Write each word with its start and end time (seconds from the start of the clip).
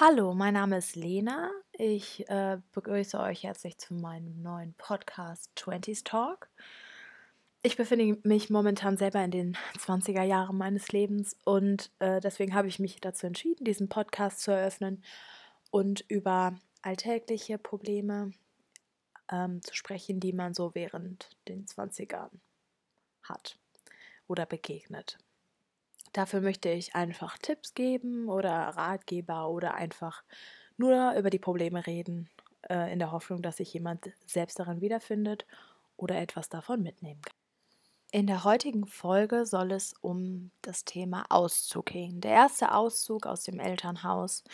Hallo, 0.00 0.32
mein 0.32 0.54
Name 0.54 0.78
ist 0.78 0.96
Lena. 0.96 1.50
Ich 1.72 2.26
äh, 2.30 2.56
begrüße 2.72 3.20
euch 3.20 3.42
herzlich 3.42 3.76
zu 3.76 3.92
meinem 3.92 4.40
neuen 4.40 4.72
Podcast 4.72 5.50
20s 5.54 6.02
Talk. 6.02 6.48
Ich 7.62 7.76
befinde 7.76 8.18
mich 8.26 8.48
momentan 8.48 8.96
selber 8.96 9.22
in 9.22 9.30
den 9.30 9.58
20er 9.76 10.22
Jahren 10.22 10.56
meines 10.56 10.92
Lebens 10.92 11.36
und 11.44 11.90
äh, 11.98 12.22
deswegen 12.22 12.54
habe 12.54 12.68
ich 12.68 12.78
mich 12.78 13.02
dazu 13.02 13.26
entschieden, 13.26 13.66
diesen 13.66 13.90
Podcast 13.90 14.40
zu 14.40 14.50
eröffnen 14.50 15.04
und 15.70 16.06
über 16.08 16.58
alltägliche 16.80 17.58
Probleme 17.58 18.30
ähm, 19.30 19.60
zu 19.60 19.74
sprechen, 19.74 20.20
die 20.20 20.32
man 20.32 20.54
so 20.54 20.74
während 20.74 21.28
den 21.48 21.66
20ern 21.66 22.30
hat 23.24 23.58
oder 24.26 24.46
begegnet. 24.46 25.18
Dafür 26.12 26.40
möchte 26.40 26.68
ich 26.70 26.94
einfach 26.94 27.38
Tipps 27.38 27.74
geben 27.74 28.28
oder 28.28 28.52
Ratgeber 28.52 29.48
oder 29.48 29.74
einfach 29.74 30.24
nur 30.76 31.12
über 31.14 31.30
die 31.30 31.38
Probleme 31.38 31.86
reden, 31.86 32.30
äh, 32.68 32.92
in 32.92 32.98
der 32.98 33.12
Hoffnung, 33.12 33.42
dass 33.42 33.58
sich 33.58 33.72
jemand 33.74 34.10
selbst 34.26 34.58
daran 34.58 34.80
wiederfindet 34.80 35.46
oder 35.96 36.16
etwas 36.20 36.48
davon 36.48 36.82
mitnehmen 36.82 37.22
kann. 37.22 37.36
In 38.12 38.26
der 38.26 38.44
heutigen 38.44 38.86
Folge 38.86 39.46
soll 39.46 39.72
es 39.72 39.94
um 40.00 40.50
das 40.62 40.84
Thema 40.84 41.24
Auszug 41.30 41.86
gehen. 41.86 42.20
Der 42.20 42.32
erste 42.32 42.74
Auszug 42.74 43.26
aus 43.26 43.42
dem 43.44 43.58
Elternhaus, 43.58 44.44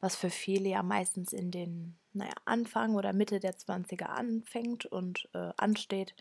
was 0.00 0.16
für 0.16 0.30
viele 0.30 0.68
ja 0.70 0.82
meistens 0.82 1.32
in 1.32 1.50
den 1.50 1.98
naja, 2.14 2.32
Anfang 2.46 2.94
oder 2.94 3.12
Mitte 3.12 3.38
der 3.40 3.56
20er 3.56 4.06
anfängt 4.06 4.86
und 4.86 5.28
äh, 5.34 5.52
ansteht. 5.58 6.14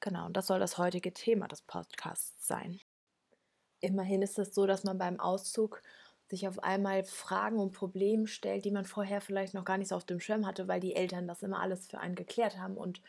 Genau, 0.00 0.26
und 0.26 0.36
das 0.36 0.46
soll 0.48 0.60
das 0.60 0.78
heutige 0.78 1.12
Thema 1.12 1.48
des 1.48 1.62
Podcasts 1.62 2.46
sein. 2.46 2.80
Immerhin 3.80 4.22
ist 4.22 4.38
es 4.38 4.54
so, 4.54 4.66
dass 4.66 4.84
man 4.84 4.98
beim 4.98 5.20
Auszug 5.20 5.82
sich 6.28 6.46
auf 6.46 6.62
einmal 6.62 7.04
Fragen 7.04 7.58
und 7.58 7.72
Probleme 7.72 8.26
stellt, 8.26 8.64
die 8.64 8.70
man 8.70 8.84
vorher 8.84 9.20
vielleicht 9.20 9.54
noch 9.54 9.64
gar 9.64 9.78
nicht 9.78 9.88
so 9.88 9.96
auf 9.96 10.04
dem 10.04 10.20
Schirm 10.20 10.46
hatte, 10.46 10.68
weil 10.68 10.80
die 10.80 10.94
Eltern 10.94 11.26
das 11.26 11.42
immer 11.42 11.60
alles 11.60 11.86
für 11.86 11.98
einen 11.98 12.14
geklärt 12.14 12.58
haben 12.58 12.76
und 12.76 13.00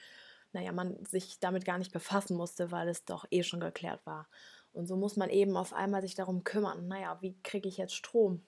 naja, 0.51 0.71
man 0.71 1.05
sich 1.05 1.39
damit 1.39 1.65
gar 1.65 1.77
nicht 1.77 1.91
befassen 1.91 2.35
musste, 2.35 2.71
weil 2.71 2.87
es 2.87 3.05
doch 3.05 3.25
eh 3.29 3.43
schon 3.43 3.59
geklärt 3.59 4.05
war. 4.05 4.27
Und 4.73 4.87
so 4.87 4.95
muss 4.95 5.15
man 5.15 5.29
eben 5.29 5.57
auf 5.57 5.73
einmal 5.73 6.01
sich 6.01 6.15
darum 6.15 6.43
kümmern, 6.43 6.87
naja, 6.87 7.21
wie 7.21 7.35
kriege 7.43 7.67
ich 7.67 7.77
jetzt 7.77 7.93
Strom? 7.93 8.43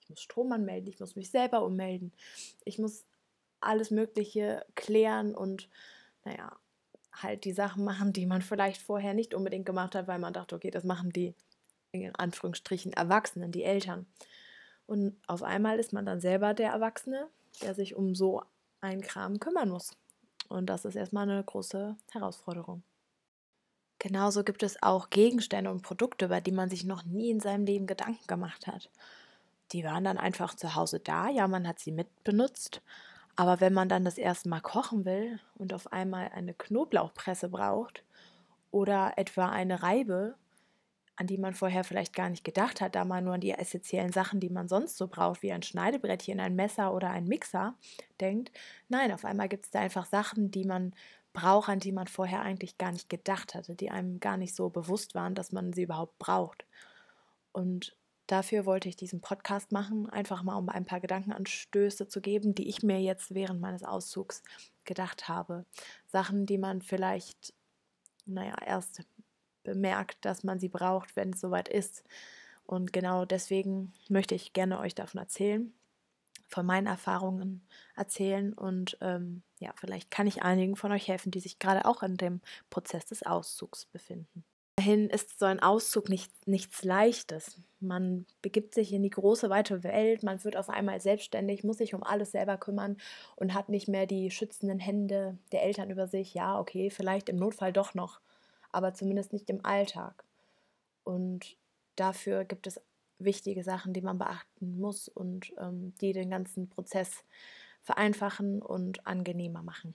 Ich 0.00 0.08
muss 0.08 0.20
Strom 0.20 0.52
anmelden, 0.52 0.88
ich 0.88 1.00
muss 1.00 1.16
mich 1.16 1.30
selber 1.30 1.64
ummelden, 1.64 2.12
ich 2.64 2.78
muss 2.78 3.04
alles 3.60 3.90
Mögliche 3.90 4.64
klären 4.74 5.34
und 5.34 5.68
naja, 6.24 6.56
halt 7.12 7.44
die 7.44 7.52
Sachen 7.52 7.84
machen, 7.84 8.12
die 8.12 8.26
man 8.26 8.42
vielleicht 8.42 8.82
vorher 8.82 9.14
nicht 9.14 9.34
unbedingt 9.34 9.66
gemacht 9.66 9.94
hat, 9.94 10.08
weil 10.08 10.18
man 10.18 10.32
dachte, 10.32 10.56
okay, 10.56 10.70
das 10.70 10.84
machen 10.84 11.10
die 11.10 11.34
in 12.02 12.14
Anführungsstrichen 12.16 12.92
Erwachsenen, 12.92 13.52
die 13.52 13.64
Eltern. 13.64 14.06
Und 14.86 15.16
auf 15.26 15.42
einmal 15.42 15.78
ist 15.78 15.92
man 15.92 16.04
dann 16.04 16.20
selber 16.20 16.54
der 16.54 16.70
Erwachsene, 16.70 17.28
der 17.62 17.74
sich 17.74 17.94
um 17.94 18.14
so 18.14 18.42
einen 18.80 19.00
Kram 19.00 19.40
kümmern 19.40 19.70
muss. 19.70 19.92
Und 20.48 20.66
das 20.66 20.84
ist 20.84 20.96
erstmal 20.96 21.28
eine 21.28 21.42
große 21.42 21.96
Herausforderung. 22.12 22.82
Genauso 23.98 24.44
gibt 24.44 24.62
es 24.62 24.82
auch 24.82 25.08
Gegenstände 25.08 25.70
und 25.70 25.82
Produkte, 25.82 26.26
über 26.26 26.40
die 26.40 26.52
man 26.52 26.68
sich 26.68 26.84
noch 26.84 27.04
nie 27.04 27.30
in 27.30 27.40
seinem 27.40 27.64
Leben 27.64 27.86
Gedanken 27.86 28.26
gemacht 28.26 28.66
hat. 28.66 28.90
Die 29.72 29.84
waren 29.84 30.04
dann 30.04 30.18
einfach 30.18 30.54
zu 30.54 30.74
Hause 30.74 31.00
da, 31.00 31.30
ja, 31.30 31.48
man 31.48 31.66
hat 31.66 31.78
sie 31.78 31.90
mitbenutzt, 31.90 32.82
aber 33.34 33.60
wenn 33.60 33.72
man 33.72 33.88
dann 33.88 34.04
das 34.04 34.18
erste 34.18 34.48
Mal 34.48 34.60
kochen 34.60 35.04
will 35.04 35.40
und 35.54 35.72
auf 35.72 35.92
einmal 35.92 36.30
eine 36.34 36.52
Knoblauchpresse 36.52 37.48
braucht 37.48 38.04
oder 38.70 39.14
etwa 39.16 39.48
eine 39.48 39.82
Reibe, 39.82 40.34
an 41.16 41.26
die 41.26 41.38
man 41.38 41.54
vorher 41.54 41.84
vielleicht 41.84 42.14
gar 42.14 42.28
nicht 42.28 42.44
gedacht 42.44 42.80
hat, 42.80 42.94
da 42.94 43.04
man 43.04 43.24
nur 43.24 43.34
an 43.34 43.40
die 43.40 43.52
essentiellen 43.52 44.12
Sachen, 44.12 44.40
die 44.40 44.50
man 44.50 44.68
sonst 44.68 44.96
so 44.96 45.06
braucht, 45.06 45.42
wie 45.42 45.52
ein 45.52 45.62
Schneidebrettchen, 45.62 46.40
ein 46.40 46.56
Messer 46.56 46.92
oder 46.92 47.10
ein 47.10 47.26
Mixer, 47.26 47.74
denkt. 48.20 48.50
Nein, 48.88 49.12
auf 49.12 49.24
einmal 49.24 49.48
gibt 49.48 49.66
es 49.66 49.70
da 49.70 49.80
einfach 49.80 50.06
Sachen, 50.06 50.50
die 50.50 50.64
man 50.64 50.92
braucht, 51.32 51.68
an 51.68 51.80
die 51.80 51.92
man 51.92 52.06
vorher 52.06 52.42
eigentlich 52.42 52.78
gar 52.78 52.92
nicht 52.92 53.08
gedacht 53.08 53.54
hatte, 53.54 53.74
die 53.74 53.90
einem 53.90 54.20
gar 54.20 54.36
nicht 54.36 54.54
so 54.54 54.70
bewusst 54.70 55.14
waren, 55.14 55.34
dass 55.34 55.52
man 55.52 55.72
sie 55.72 55.82
überhaupt 55.82 56.18
braucht. 56.18 56.64
Und 57.52 57.96
dafür 58.26 58.66
wollte 58.66 58.88
ich 58.88 58.96
diesen 58.96 59.20
Podcast 59.20 59.72
machen, 59.72 60.08
einfach 60.10 60.42
mal 60.42 60.56
um 60.56 60.68
ein 60.68 60.86
paar 60.86 61.00
Gedankenanstöße 61.00 62.08
zu 62.08 62.20
geben, 62.20 62.54
die 62.54 62.68
ich 62.68 62.82
mir 62.82 63.00
jetzt 63.00 63.34
während 63.34 63.60
meines 63.60 63.84
Auszugs 63.84 64.42
gedacht 64.84 65.28
habe. 65.28 65.64
Sachen, 66.06 66.46
die 66.46 66.58
man 66.58 66.82
vielleicht, 66.82 67.52
naja, 68.26 68.56
erst 68.64 69.02
bemerkt, 69.64 70.24
dass 70.24 70.44
man 70.44 70.60
sie 70.60 70.68
braucht, 70.68 71.16
wenn 71.16 71.30
es 71.30 71.40
soweit 71.40 71.68
ist. 71.68 72.04
Und 72.66 72.92
genau 72.92 73.24
deswegen 73.24 73.92
möchte 74.08 74.34
ich 74.34 74.52
gerne 74.52 74.78
euch 74.78 74.94
davon 74.94 75.20
erzählen, 75.20 75.72
von 76.48 76.64
meinen 76.64 76.86
Erfahrungen 76.86 77.66
erzählen 77.96 78.52
und 78.52 78.96
ähm, 79.00 79.42
ja, 79.58 79.72
vielleicht 79.76 80.10
kann 80.10 80.26
ich 80.26 80.42
einigen 80.42 80.76
von 80.76 80.92
euch 80.92 81.08
helfen, 81.08 81.30
die 81.30 81.40
sich 81.40 81.58
gerade 81.58 81.84
auch 81.84 82.02
in 82.02 82.16
dem 82.16 82.40
Prozess 82.70 83.06
des 83.06 83.24
Auszugs 83.24 83.86
befinden. 83.86 84.44
Dahin 84.76 85.08
ist 85.08 85.38
so 85.38 85.46
ein 85.46 85.60
Auszug 85.60 86.08
nicht, 86.08 86.30
nichts 86.46 86.82
Leichtes. 86.82 87.60
Man 87.80 88.26
begibt 88.42 88.74
sich 88.74 88.92
in 88.92 89.02
die 89.02 89.10
große, 89.10 89.48
weite 89.48 89.84
Welt, 89.84 90.22
man 90.22 90.42
wird 90.42 90.56
auf 90.56 90.68
einmal 90.68 91.00
selbstständig, 91.00 91.64
muss 91.64 91.78
sich 91.78 91.94
um 91.94 92.02
alles 92.02 92.32
selber 92.32 92.56
kümmern 92.56 92.96
und 93.36 93.54
hat 93.54 93.68
nicht 93.68 93.88
mehr 93.88 94.06
die 94.06 94.30
schützenden 94.30 94.80
Hände 94.80 95.38
der 95.52 95.62
Eltern 95.62 95.90
über 95.90 96.08
sich. 96.08 96.34
Ja, 96.34 96.58
okay, 96.58 96.90
vielleicht 96.90 97.28
im 97.28 97.36
Notfall 97.36 97.72
doch 97.72 97.94
noch 97.94 98.20
aber 98.74 98.92
zumindest 98.94 99.32
nicht 99.32 99.48
im 99.50 99.64
Alltag. 99.64 100.24
Und 101.04 101.56
dafür 101.96 102.44
gibt 102.44 102.66
es 102.66 102.80
wichtige 103.18 103.62
Sachen, 103.62 103.92
die 103.92 104.02
man 104.02 104.18
beachten 104.18 104.80
muss 104.80 105.08
und 105.08 105.52
ähm, 105.58 105.94
die 106.00 106.12
den 106.12 106.30
ganzen 106.30 106.68
Prozess 106.68 107.24
vereinfachen 107.82 108.60
und 108.60 109.06
angenehmer 109.06 109.62
machen. 109.62 109.94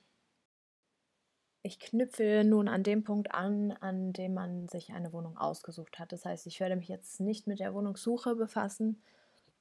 Ich 1.61 1.79
knüpfe 1.79 2.43
nun 2.45 2.69
an 2.69 2.83
dem 2.83 3.03
Punkt 3.03 3.33
an, 3.33 3.73
an 3.73 4.13
dem 4.13 4.33
man 4.33 4.69
sich 4.69 4.93
eine 4.93 5.11
Wohnung 5.11 5.37
ausgesucht 5.37 5.99
hat. 5.99 6.13
Das 6.13 6.23
heißt, 6.23 6.47
ich 6.47 6.61
werde 6.61 6.77
mich 6.77 6.87
jetzt 6.87 7.19
nicht 7.19 7.47
mit 7.47 7.59
der 7.59 7.73
Wohnungssuche 7.73 8.35
befassen, 8.35 9.01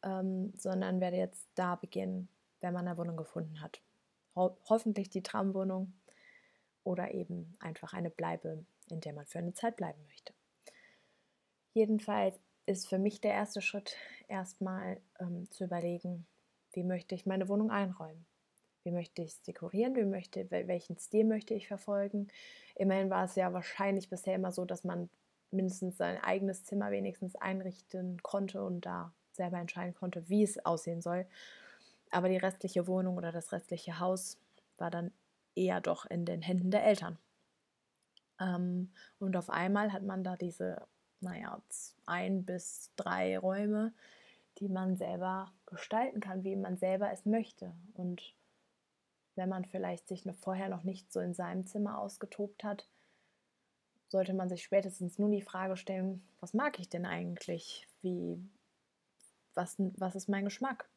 ähm, 0.04 0.52
sondern 0.56 1.00
werde 1.00 1.16
jetzt 1.16 1.48
da 1.56 1.74
beginnen, 1.74 2.28
wenn 2.60 2.72
man 2.72 2.86
eine 2.86 2.96
Wohnung 2.96 3.16
gefunden 3.16 3.60
hat. 3.60 3.80
Ho 4.36 4.56
hoffentlich 4.68 5.10
die 5.10 5.24
Traumwohnung 5.24 5.92
oder 6.88 7.12
eben 7.12 7.52
einfach 7.60 7.92
eine 7.92 8.10
Bleibe 8.10 8.64
in 8.90 9.00
der 9.00 9.12
man 9.12 9.26
für 9.26 9.38
eine 9.38 9.54
Zeit 9.54 9.76
bleiben 9.76 10.02
möchte. 10.06 10.32
Jedenfalls 11.74 12.38
ist 12.66 12.88
für 12.88 12.98
mich 12.98 13.20
der 13.20 13.32
erste 13.32 13.62
Schritt 13.62 13.96
erstmal 14.26 15.00
ähm, 15.20 15.50
zu 15.50 15.64
überlegen, 15.64 16.26
wie 16.72 16.84
möchte 16.84 17.14
ich 17.14 17.26
meine 17.26 17.48
Wohnung 17.48 17.70
einräumen. 17.70 18.26
Wie 18.84 18.90
möchte 18.90 19.22
ich 19.22 19.32
es 19.32 19.42
dekorieren? 19.42 19.96
Wie 19.96 20.04
möchte, 20.04 20.50
welchen 20.50 20.98
Stil 20.98 21.24
möchte 21.24 21.54
ich 21.54 21.68
verfolgen? 21.68 22.28
Immerhin 22.74 23.10
war 23.10 23.24
es 23.24 23.34
ja 23.34 23.52
wahrscheinlich 23.52 24.08
bisher 24.08 24.34
immer 24.34 24.52
so, 24.52 24.64
dass 24.64 24.84
man 24.84 25.10
mindestens 25.50 25.96
sein 25.96 26.18
eigenes 26.22 26.64
Zimmer 26.64 26.90
wenigstens 26.90 27.36
einrichten 27.36 28.22
konnte 28.22 28.62
und 28.62 28.86
da 28.86 29.12
selber 29.32 29.58
entscheiden 29.58 29.94
konnte, 29.94 30.28
wie 30.28 30.42
es 30.42 30.64
aussehen 30.64 31.02
soll. 31.02 31.26
Aber 32.10 32.28
die 32.28 32.36
restliche 32.36 32.86
Wohnung 32.86 33.16
oder 33.16 33.32
das 33.32 33.52
restliche 33.52 33.98
Haus 33.98 34.38
war 34.78 34.90
dann 34.90 35.12
eher 35.58 35.80
doch 35.80 36.06
in 36.06 36.24
den 36.24 36.42
Händen 36.42 36.70
der 36.70 36.84
Eltern. 36.84 37.18
Ähm, 38.40 38.90
und 39.18 39.36
auf 39.36 39.50
einmal 39.50 39.92
hat 39.92 40.02
man 40.02 40.22
da 40.24 40.36
diese, 40.36 40.86
naja, 41.20 41.60
ein 42.06 42.44
bis 42.44 42.90
drei 42.96 43.38
Räume, 43.38 43.92
die 44.58 44.68
man 44.68 44.96
selber 44.96 45.52
gestalten 45.66 46.20
kann, 46.20 46.44
wie 46.44 46.56
man 46.56 46.76
selber 46.76 47.10
es 47.12 47.26
möchte. 47.26 47.72
Und 47.94 48.34
wenn 49.34 49.48
man 49.48 49.64
vielleicht 49.64 50.08
sich 50.08 50.24
noch 50.24 50.36
vorher 50.36 50.68
noch 50.68 50.84
nicht 50.84 51.12
so 51.12 51.20
in 51.20 51.34
seinem 51.34 51.66
Zimmer 51.66 51.98
ausgetobt 51.98 52.64
hat, 52.64 52.86
sollte 54.08 54.32
man 54.32 54.48
sich 54.48 54.62
spätestens 54.62 55.18
nun 55.18 55.32
die 55.32 55.42
Frage 55.42 55.76
stellen, 55.76 56.22
was 56.40 56.54
mag 56.54 56.78
ich 56.78 56.88
denn 56.88 57.04
eigentlich? 57.04 57.86
Wie, 58.00 58.40
was, 59.54 59.76
was 59.78 60.14
ist 60.14 60.28
mein 60.28 60.44
Geschmack? 60.44 60.88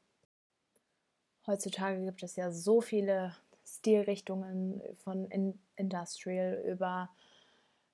Heutzutage 1.46 2.04
gibt 2.06 2.24
es 2.24 2.36
ja 2.36 2.52
so 2.52 2.82
viele 2.82 3.36
Stilrichtungen 3.78 4.82
von 4.98 5.30
Industrial 5.76 6.62
über 6.66 7.10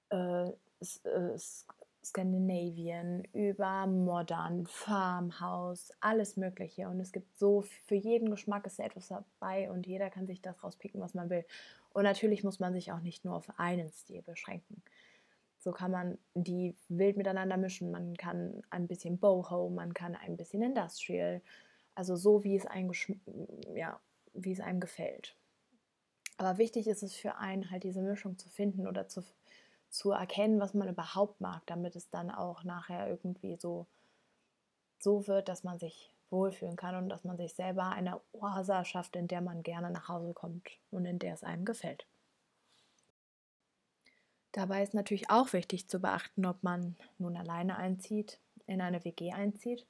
äh, 0.10 0.50
äh 0.50 1.38
Scandinavian, 2.08 3.26
über 3.34 3.86
Modern, 3.86 4.66
Farmhouse, 4.66 5.92
alles 6.00 6.38
Mögliche. 6.38 6.88
Und 6.88 7.02
es 7.02 7.12
gibt 7.12 7.38
so, 7.38 7.64
für 7.86 7.96
jeden 7.96 8.30
Geschmack 8.30 8.66
ist 8.66 8.80
etwas 8.80 9.10
dabei 9.10 9.70
und 9.70 9.86
jeder 9.86 10.10
kann 10.10 10.26
sich 10.26 10.42
das 10.42 10.64
rauspicken, 10.64 11.02
was 11.02 11.14
man 11.14 11.30
will. 11.30 11.44
Und 11.92 12.04
natürlich 12.04 12.46
muss 12.46 12.60
man 12.60 12.74
sich 12.74 12.92
auch 12.94 13.02
nicht 13.02 13.26
nur 13.26 13.36
auf 13.36 13.52
einen 13.60 13.92
Stil 13.92 14.22
beschränken. 14.22 14.82
So 15.60 15.74
kann 15.74 15.92
man 15.92 16.18
die 16.34 16.76
wild 16.88 17.18
miteinander 17.18 17.58
mischen. 17.58 17.92
Man 17.92 18.16
kann 18.16 18.62
ein 18.70 18.88
bisschen 18.88 19.18
Boho, 19.18 19.70
man 19.70 19.94
kann 19.94 20.16
ein 20.16 20.38
bisschen 20.38 20.62
Industrial. 20.62 21.42
Also 21.94 22.16
so, 22.16 22.44
wie 22.44 22.56
es 22.56 22.66
einem, 22.66 22.92
ja, 23.76 24.00
wie 24.34 24.54
es 24.54 24.62
einem 24.62 24.80
gefällt. 24.80 25.36
Aber 26.38 26.58
wichtig 26.58 26.88
ist 26.88 27.04
es 27.04 27.16
für 27.16 27.36
einen, 27.38 27.72
halt 27.72 27.84
diese 27.84 28.02
Mischung 28.02 28.38
zu 28.38 28.48
finden 28.50 28.88
oder 28.88 29.08
zu, 29.08 29.24
zu 29.90 30.12
erkennen, 30.12 30.60
was 30.60 30.74
man 30.74 30.88
überhaupt 30.88 31.42
mag, 31.42 31.64
damit 31.66 31.96
es 31.96 32.10
dann 32.10 32.30
auch 32.30 32.64
nachher 32.64 33.10
irgendwie 33.10 33.56
so, 33.56 33.88
so 35.00 35.28
wird, 35.28 35.50
dass 35.50 35.64
man 35.64 35.80
sich 35.80 36.14
wohlfühlen 36.30 36.76
kann 36.76 36.96
und 36.96 37.10
dass 37.10 37.24
man 37.24 37.38
sich 37.38 37.54
selber 37.54 37.90
eine 37.90 38.20
Oase 38.34 38.86
schafft, 38.86 39.16
in 39.16 39.28
der 39.28 39.42
man 39.42 39.64
gerne 39.64 39.90
nach 39.90 40.10
Hause 40.10 40.34
kommt 40.34 40.70
und 40.92 41.06
in 41.06 41.20
der 41.20 41.34
es 41.34 41.44
einem 41.44 41.66
gefällt. 41.66 42.06
Dabei 44.52 44.84
ist 44.84 44.94
natürlich 44.94 45.30
auch 45.30 45.54
wichtig 45.54 45.88
zu 45.88 46.00
beachten, 46.00 46.46
ob 46.46 46.64
man 46.64 46.96
nun 47.18 47.38
alleine 47.38 47.78
einzieht, 47.78 48.40
in 48.66 48.82
eine 48.82 49.04
WG 49.06 49.32
einzieht 49.32 49.86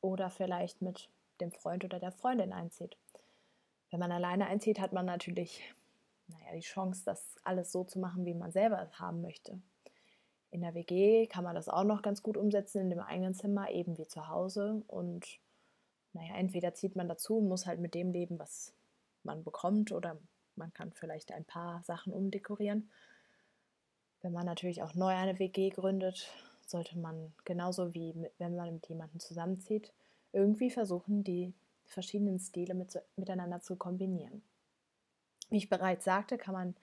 oder 0.00 0.30
vielleicht 0.30 0.82
mit 0.82 1.08
dem 1.40 1.52
Freund 1.52 1.84
oder 1.84 2.00
der 2.00 2.12
Freundin 2.12 2.52
einzieht. 2.52 2.96
Wenn 3.90 4.00
man 4.00 4.12
alleine 4.12 4.46
einzieht, 4.46 4.80
hat 4.80 4.92
man 4.92 5.06
natürlich 5.06 5.62
naja, 6.28 6.54
die 6.54 6.60
Chance, 6.60 7.02
das 7.04 7.36
alles 7.44 7.72
so 7.72 7.84
zu 7.84 7.98
machen, 7.98 8.24
wie 8.24 8.34
man 8.34 8.52
selber 8.52 8.80
es 8.82 8.98
haben 8.98 9.20
möchte. 9.20 9.60
In 10.50 10.62
der 10.62 10.74
WG 10.74 11.26
kann 11.26 11.44
man 11.44 11.54
das 11.54 11.68
auch 11.68 11.84
noch 11.84 12.02
ganz 12.02 12.22
gut 12.22 12.36
umsetzen, 12.36 12.80
in 12.80 12.90
dem 12.90 13.00
eigenen 13.00 13.34
Zimmer, 13.34 13.70
eben 13.70 13.98
wie 13.98 14.06
zu 14.06 14.28
Hause. 14.28 14.82
Und 14.86 15.26
naja, 16.12 16.36
entweder 16.36 16.74
zieht 16.74 16.96
man 16.96 17.08
dazu 17.08 17.38
und 17.38 17.48
muss 17.48 17.66
halt 17.66 17.80
mit 17.80 17.94
dem 17.94 18.12
leben, 18.12 18.38
was 18.38 18.74
man 19.24 19.44
bekommt, 19.44 19.92
oder 19.92 20.18
man 20.56 20.72
kann 20.72 20.92
vielleicht 20.92 21.32
ein 21.32 21.44
paar 21.44 21.82
Sachen 21.82 22.12
umdekorieren. 22.12 22.90
Wenn 24.22 24.32
man 24.32 24.46
natürlich 24.46 24.82
auch 24.82 24.94
neu 24.94 25.12
eine 25.14 25.38
WG 25.38 25.70
gründet, 25.70 26.28
sollte 26.66 26.98
man 26.98 27.32
genauso 27.44 27.94
wie 27.94 28.14
mit, 28.14 28.32
wenn 28.38 28.56
man 28.56 28.74
mit 28.74 28.88
jemandem 28.88 29.20
zusammenzieht, 29.20 29.92
irgendwie 30.32 30.70
versuchen, 30.70 31.24
die 31.24 31.54
verschiedenen 31.84 32.38
Stile 32.38 32.74
mit, 32.74 33.00
miteinander 33.16 33.60
zu 33.60 33.76
kombinieren. 33.76 34.42
Wie 35.50 35.56
ich 35.56 35.68
bereits 35.68 36.04
sagte, 36.04 36.38
kann 36.38 36.54
man 36.54 36.74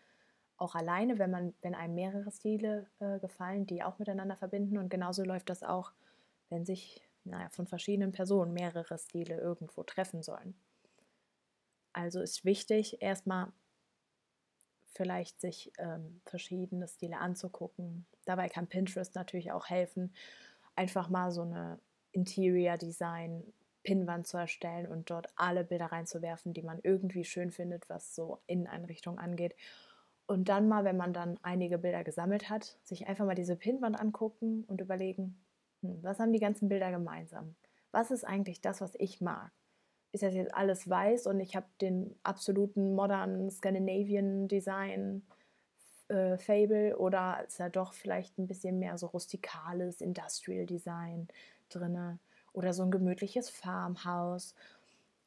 auch 0.57 0.75
alleine, 0.75 1.19
wenn 1.19 1.31
man, 1.31 1.53
wenn 1.61 1.75
einem 1.75 1.95
mehrere 1.95 2.31
Stile 2.31 2.87
äh, 2.99 3.19
gefallen, 3.19 3.65
die 3.65 3.83
auch 3.83 3.99
miteinander 3.99 4.37
verbinden. 4.37 4.77
Und 4.77 4.89
genauso 4.89 5.23
läuft 5.23 5.49
das 5.49 5.63
auch, 5.63 5.91
wenn 6.49 6.65
sich 6.65 7.01
naja, 7.25 7.49
von 7.49 7.67
verschiedenen 7.67 8.11
Personen 8.11 8.53
mehrere 8.53 8.97
Stile 8.97 9.37
irgendwo 9.37 9.83
treffen 9.83 10.23
sollen. 10.23 10.55
Also 11.91 12.21
ist 12.21 12.45
wichtig, 12.45 13.01
erstmal 13.01 13.51
vielleicht 14.93 15.41
sich 15.41 15.71
ähm, 15.77 16.21
verschiedene 16.25 16.87
Stile 16.87 17.17
anzugucken. 17.17 18.05
Dabei 18.25 18.47
kann 18.47 18.67
Pinterest 18.67 19.15
natürlich 19.15 19.51
auch 19.51 19.67
helfen, 19.67 20.13
einfach 20.75 21.09
mal 21.09 21.31
so 21.31 21.41
eine 21.41 21.79
Interior 22.11 22.77
Design 22.77 23.43
Pinnwand 23.85 24.27
zu 24.27 24.37
erstellen 24.37 24.87
und 24.87 25.09
dort 25.09 25.27
alle 25.37 25.63
Bilder 25.63 25.87
reinzuwerfen, 25.87 26.53
die 26.53 26.63
man 26.63 26.79
irgendwie 26.83 27.23
schön 27.23 27.51
findet, 27.51 27.89
was 27.89 28.13
so 28.13 28.39
Inneneinrichtung 28.47 29.17
angeht. 29.17 29.55
Und 30.27 30.49
dann 30.49 30.67
mal, 30.67 30.83
wenn 30.83 30.97
man 30.97 31.13
dann 31.13 31.39
einige 31.43 31.77
Bilder 31.77 32.03
gesammelt 32.03 32.49
hat, 32.49 32.77
sich 32.83 33.07
einfach 33.07 33.25
mal 33.25 33.35
diese 33.35 33.55
Pinnwand 33.55 33.97
angucken 33.97 34.65
und 34.67 34.81
überlegen, 34.81 35.39
hm, 35.81 36.03
was 36.03 36.19
haben 36.19 36.33
die 36.33 36.39
ganzen 36.39 36.67
Bilder 36.67 36.91
gemeinsam? 36.91 37.55
Was 37.91 38.11
ist 38.11 38.25
eigentlich 38.25 38.59
das, 38.59 38.81
was 38.81 38.95
ich 38.95 39.21
mag? 39.21 39.51
ist 40.15 40.23
das 40.23 40.33
jetzt 40.33 40.55
alles 40.55 40.89
weiß 40.89 41.27
und 41.27 41.41
ich 41.41 41.57
habe 41.57 41.67
den 41.81 42.15
absoluten 42.23 42.95
modernen 42.95 43.51
Scandinavian 43.51 44.47
Design 44.47 45.23
äh, 46.07 46.37
Fable 46.37 46.97
oder 46.97 47.43
ist 47.45 47.59
da 47.59 47.67
doch 47.67 47.91
vielleicht 47.91 48.39
ein 48.39 48.47
bisschen 48.47 48.79
mehr 48.79 48.97
so 48.97 49.07
rustikales 49.07 49.99
Industrial 49.99 50.65
Design 50.65 51.27
drin 51.67 52.17
oder 52.55 52.73
so 52.73 52.83
ein 52.83 52.91
gemütliches 52.91 53.49
Farmhaus 53.49 54.55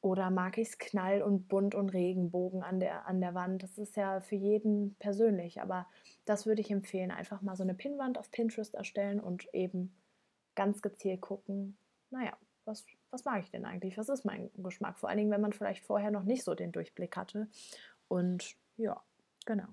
oder 0.00 0.30
mag 0.30 0.58
ich 0.58 0.68
es 0.68 0.78
knall 0.78 1.22
und 1.22 1.48
bunt 1.48 1.74
und 1.74 1.90
Regenbogen 1.90 2.62
an 2.62 2.78
der, 2.80 3.06
an 3.06 3.20
der 3.20 3.34
Wand. 3.34 3.62
Das 3.62 3.78
ist 3.78 3.96
ja 3.96 4.20
für 4.20 4.36
jeden 4.36 4.94
persönlich, 4.98 5.60
aber 5.60 5.86
das 6.24 6.46
würde 6.46 6.60
ich 6.60 6.70
empfehlen. 6.70 7.10
Einfach 7.10 7.42
mal 7.42 7.56
so 7.56 7.64
eine 7.64 7.74
Pinnwand 7.74 8.18
auf 8.18 8.30
Pinterest 8.30 8.74
erstellen 8.74 9.20
und 9.20 9.52
eben 9.52 9.92
ganz 10.54 10.82
gezielt 10.82 11.20
gucken, 11.20 11.76
naja, 12.10 12.36
was, 12.64 12.86
was 13.10 13.24
mag 13.24 13.42
ich 13.42 13.50
denn 13.50 13.64
eigentlich? 13.64 13.98
Was 13.98 14.08
ist 14.08 14.24
mein 14.24 14.50
Geschmack? 14.56 14.98
Vor 14.98 15.08
allen 15.08 15.18
Dingen, 15.18 15.30
wenn 15.30 15.40
man 15.40 15.52
vielleicht 15.52 15.84
vorher 15.84 16.10
noch 16.10 16.24
nicht 16.24 16.44
so 16.44 16.54
den 16.54 16.72
Durchblick 16.72 17.16
hatte. 17.16 17.48
Und 18.08 18.56
ja, 18.76 19.02
genau. 19.46 19.68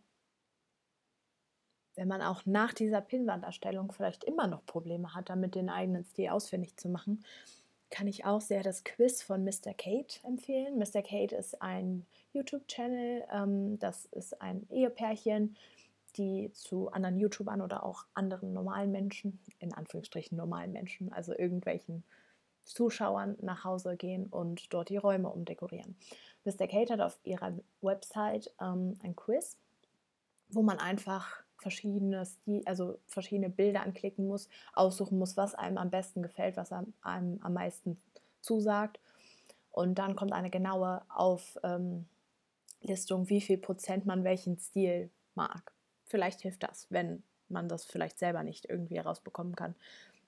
Wenn 1.96 2.08
man 2.08 2.22
auch 2.22 2.46
nach 2.46 2.74
dieser 2.74 3.02
Pinnwanderstellung 3.02 3.92
vielleicht 3.92 4.24
immer 4.24 4.48
noch 4.48 4.66
Probleme 4.66 5.14
hat, 5.16 5.30
damit 5.30 5.56
den 5.56 5.70
eigenen 5.70 6.04
Stil 6.04 6.30
ausfindig 6.30 6.76
zu 6.78 6.90
machen, 6.90 7.24
kann 7.90 8.08
ich 8.08 8.26
auch 8.26 8.42
sehr 8.42 8.64
das 8.64 8.84
Quiz 8.84 9.22
von 9.22 9.44
Mr. 9.44 9.74
Kate 9.78 10.20
empfehlen. 10.24 10.78
Mr. 10.78 11.02
Kate 11.02 11.36
ist 11.36 11.62
ein 11.62 12.06
YouTube-Channel, 12.34 13.24
ähm, 13.32 13.80
das 13.80 14.06
ist 14.08 14.42
ein 14.42 14.68
Ehepärchen, 14.70 15.56
die 16.18 16.52
zu 16.52 16.92
anderen 16.92 17.18
YouTubern 17.18 17.62
oder 17.62 17.86
auch 17.86 18.06
anderen 18.14 18.54
normalen 18.54 18.92
Menschen, 18.92 19.40
in 19.60 19.74
Anführungsstrichen 19.74 20.38
normalen 20.38 20.72
Menschen, 20.72 21.12
also 21.14 21.34
irgendwelchen 21.38 22.04
Zuschauern 22.66 23.38
nach 23.42 23.64
Hause 23.64 23.96
gehen 23.96 24.28
und 24.28 24.74
dort 24.74 24.90
die 24.90 24.98
Räume 24.98 25.30
umdekorieren. 25.30 25.96
Mr. 26.44 26.68
Kate 26.68 26.94
hat 26.94 27.02
auf 27.02 27.20
ihrer 27.24 27.54
Website 27.82 28.52
ähm, 28.60 28.98
ein 29.04 29.16
Quiz, 29.16 29.58
wo 30.50 30.62
man 30.62 30.80
einfach 30.80 31.45
verschiedene, 31.66 32.24
Stil, 32.28 32.62
also 32.66 33.00
verschiedene 33.08 33.50
Bilder 33.50 33.82
anklicken 33.82 34.28
muss, 34.28 34.50
aussuchen 34.74 35.18
muss, 35.18 35.36
was 35.36 35.56
einem 35.56 35.80
am 35.80 35.90
besten 35.90 36.22
gefällt, 36.22 36.58
was 36.58 36.72
einem, 36.72 36.94
einem 37.02 37.40
am 37.42 37.54
meisten 37.54 38.00
zusagt. 38.40 39.00
Und 39.72 39.96
dann 39.96 40.16
kommt 40.16 40.32
eine 40.32 40.52
genaue 40.52 41.02
Auflistung, 41.10 42.06
ähm, 43.22 43.30
wie 43.30 43.42
viel 43.42 43.58
Prozent 43.58 44.06
man 44.06 44.24
welchen 44.24 44.60
Stil 44.60 45.10
mag. 45.34 45.74
Vielleicht 46.04 46.42
hilft 46.42 46.62
das, 46.62 46.86
wenn 46.92 47.24
man 47.50 47.68
das 47.68 47.84
vielleicht 47.84 48.20
selber 48.20 48.44
nicht 48.44 48.66
irgendwie 48.70 48.98
herausbekommen 48.98 49.56
kann, 49.56 49.74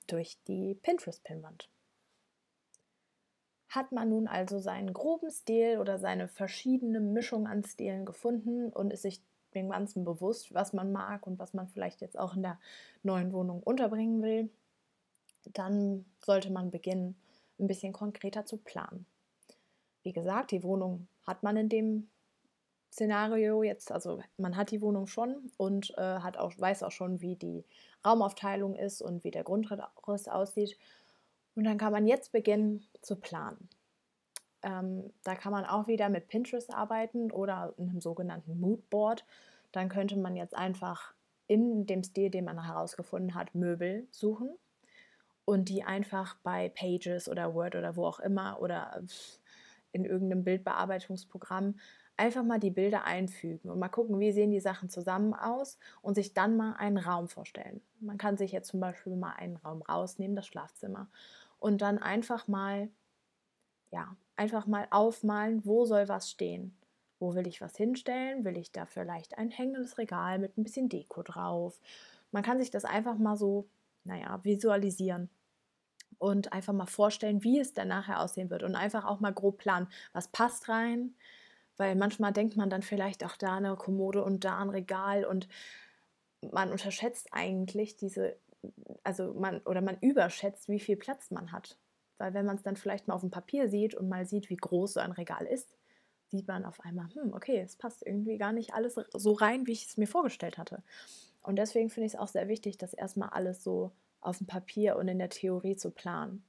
durch 0.08 0.40
die 0.48 0.74
Pinterest-Pinwand. 0.74 1.70
Hat 3.70 3.92
man 3.92 4.10
nun 4.10 4.28
also 4.28 4.58
seinen 4.58 4.92
groben 4.92 5.30
Stil 5.30 5.78
oder 5.78 6.00
seine 6.00 6.28
verschiedene 6.28 7.00
Mischung 7.00 7.46
an 7.46 7.64
Stilen 7.64 8.06
gefunden 8.06 8.74
und 8.74 8.92
ist 8.92 9.04
sich 9.04 9.22
dem 9.58 9.70
Ganzen 9.70 10.06
bewusst, 10.06 10.54
was 10.54 10.74
man 10.74 10.92
mag 10.92 11.28
und 11.28 11.40
was 11.40 11.54
man 11.54 11.68
vielleicht 11.68 12.02
jetzt 12.02 12.18
auch 12.18 12.36
in 12.36 12.44
der 12.44 12.60
neuen 13.04 13.34
Wohnung 13.34 13.62
unterbringen 13.62 14.22
will, 14.22 14.50
dann 15.46 16.06
sollte 16.20 16.52
man 16.52 16.72
beginnen, 16.72 17.16
ein 17.60 17.68
bisschen 17.68 17.94
konkreter 17.94 18.46
zu 18.46 18.58
planen. 18.58 19.06
Wie 20.04 20.14
gesagt, 20.14 20.52
die 20.52 20.64
Wohnung 20.64 21.08
hat 21.26 21.44
man 21.44 21.58
in 21.58 21.70
dem 21.70 22.10
Szenario 22.92 23.64
jetzt, 23.64 23.92
also 23.92 24.22
man 24.38 24.56
hat 24.56 24.72
die 24.72 24.82
Wohnung 24.82 25.08
schon 25.08 25.52
und 25.58 25.94
äh, 25.98 26.20
hat 26.20 26.38
auch, 26.38 26.54
weiß 26.58 26.84
auch 26.84 26.92
schon, 26.92 27.22
wie 27.22 27.36
die 27.36 27.66
Raumaufteilung 28.06 28.76
ist 28.76 29.02
und 29.02 29.24
wie 29.24 29.32
der 29.32 29.44
Grundriss 29.44 30.28
aussieht. 30.28 30.78
Und 31.56 31.64
dann 31.64 31.78
kann 31.78 31.92
man 31.92 32.08
jetzt 32.08 32.32
beginnen 32.32 32.86
zu 33.02 33.16
planen. 33.16 33.70
Ähm, 34.64 35.14
da 35.24 35.36
kann 35.36 35.52
man 35.52 35.66
auch 35.66 35.88
wieder 35.88 36.10
mit 36.10 36.28
Pinterest 36.28 36.74
arbeiten 36.74 37.32
oder 37.32 37.74
einem 37.78 38.02
sogenannten 38.02 38.60
Moodboard. 38.60 39.26
Dann 39.72 39.90
könnte 39.90 40.18
man 40.18 40.36
jetzt 40.36 40.56
einfach 40.56 41.14
in 41.48 41.86
dem 41.86 42.04
Stil, 42.04 42.30
den 42.30 42.46
man 42.46 42.64
herausgefunden 42.64 43.36
hat, 43.36 43.56
Möbel 43.56 44.08
suchen 44.12 44.50
und 45.46 45.70
die 45.70 45.84
einfach 45.84 46.36
bei 46.44 46.70
Pages 46.70 47.30
oder 47.30 47.54
Word 47.54 47.76
oder 47.76 47.96
wo 47.96 48.06
auch 48.06 48.20
immer 48.20 48.62
oder 48.62 49.02
in 49.94 50.04
irgendeinem 50.04 50.44
Bildbearbeitungsprogramm 50.44 51.76
einfach 52.18 52.44
mal 52.44 52.60
die 52.60 52.72
Bilder 52.72 53.06
einfügen 53.06 53.70
und 53.70 53.80
mal 53.80 53.90
gucken, 53.90 54.20
wie 54.20 54.32
sehen 54.32 54.52
die 54.52 54.60
Sachen 54.60 54.90
zusammen 54.90 55.34
aus 55.34 55.78
und 56.02 56.16
sich 56.16 56.34
dann 56.34 56.58
mal 56.58 56.74
einen 56.74 56.98
Raum 56.98 57.28
vorstellen. 57.30 57.82
Man 58.00 58.18
kann 58.18 58.38
sich 58.38 58.52
jetzt 58.52 58.70
zum 58.70 58.80
Beispiel 58.80 59.16
mal 59.16 59.34
einen 59.34 59.56
Raum 59.56 59.84
rausnehmen, 59.84 60.36
das 60.36 60.48
Schlafzimmer, 60.48 61.08
und 61.60 61.82
dann 61.82 61.98
einfach 61.98 62.48
mal, 62.48 62.90
ja, 63.92 64.16
einfach 64.38 64.68
mal 64.68 64.88
aufmalen, 64.92 65.66
wo 65.66 65.86
soll 65.86 66.08
was 66.08 66.30
stehen. 66.30 66.78
Wo 67.20 67.34
will 67.34 67.48
ich 67.48 67.62
was 67.62 67.76
hinstellen? 67.76 68.46
Will 68.46 68.58
ich 68.58 68.72
da 68.72 68.86
vielleicht 68.86 69.38
ein 69.38 69.50
hängendes 69.50 69.98
Regal 69.98 70.40
mit 70.40 70.58
ein 70.58 70.64
bisschen 70.64 70.90
Deko 70.90 71.24
drauf? 71.24 71.80
Man 72.32 72.44
kann 72.44 72.60
sich 72.60 72.72
das 72.72 72.86
einfach 72.86 73.18
mal 73.18 73.36
so, 73.36 73.68
naja, 74.04 74.40
visualisieren 74.44 75.30
und 76.20 76.54
einfach 76.54 76.74
mal 76.74 76.86
vorstellen, 76.88 77.44
wie 77.44 77.60
es 77.60 77.74
dann 77.74 77.88
nachher 77.88 78.22
aussehen 78.22 78.50
wird 78.50 78.64
und 78.64 78.76
einfach 78.76 79.06
auch 79.06 79.20
mal 79.20 79.34
grob 79.34 79.58
planen, 79.58 79.88
was 80.14 80.28
passt 80.28 80.70
rein, 80.70 81.16
weil 81.78 81.96
manchmal 81.96 82.34
denkt 82.34 82.56
man 82.58 82.70
dann 82.70 82.82
vielleicht 82.84 83.24
auch 83.26 83.36
da 83.38 83.56
eine 83.56 83.76
Kommode 83.76 84.24
und 84.24 84.46
da 84.46 84.60
ein 84.60 84.70
Regal 84.70 85.26
und 85.26 85.48
man 86.52 86.72
unterschätzt 86.72 87.30
eigentlich 87.32 87.98
diese 87.98 88.38
also 89.04 89.34
man 89.34 89.60
oder 89.62 89.82
man 89.82 89.98
überschätzt, 90.00 90.70
wie 90.70 90.80
viel 90.80 90.98
Platz 90.98 91.32
man 91.32 91.52
hat. 91.52 91.78
Weil 92.18 92.34
wenn 92.34 92.46
man 92.46 92.56
es 92.56 92.64
dann 92.64 92.76
vielleicht 92.76 93.08
mal 93.08 93.14
auf 93.14 93.22
dem 93.22 93.32
Papier 93.32 93.70
sieht 93.70 93.96
und 93.96 94.10
mal 94.10 94.26
sieht, 94.26 94.50
wie 94.50 94.56
groß 94.56 94.94
so 94.94 95.00
ein 95.00 95.12
Regal 95.12 95.46
ist, 95.46 95.78
sieht 96.30 96.48
man 96.48 96.66
auf 96.66 96.80
einmal, 96.82 97.08
hm, 97.14 97.34
okay, 97.34 97.60
es 97.60 97.76
passt 97.76 98.06
irgendwie 98.06 98.38
gar 98.38 98.52
nicht 98.52 98.74
alles 98.74 98.96
so 99.14 99.34
rein, 99.34 99.66
wie 99.68 99.72
ich 99.72 99.86
es 99.86 99.98
mir 99.98 100.08
vorgestellt 100.08 100.58
hatte. 100.58 100.84
Und 101.42 101.56
deswegen 101.56 101.90
finde 101.90 102.08
ich 102.08 102.14
es 102.14 102.20
auch 102.20 102.28
sehr 102.28 102.48
wichtig, 102.48 102.78
das 102.78 102.94
erstmal 102.94 103.30
alles 103.30 103.64
so 103.64 103.92
auf 104.20 104.40
dem 104.40 104.48
Papier 104.48 104.98
und 104.98 105.08
in 105.08 105.20
der 105.20 105.30
Theorie 105.30 105.78
zu 105.78 105.92
planen. 105.92 106.44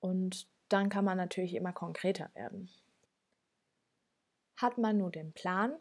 Und 0.00 0.46
dann 0.68 0.88
kann 0.88 1.04
man 1.04 1.16
natürlich 1.16 1.54
immer 1.54 1.72
konkreter 1.72 2.28
werden. 2.34 2.68
Hat 4.56 4.78
man 4.78 4.98
nur 4.98 5.10
den 5.10 5.32
Plan, 5.32 5.72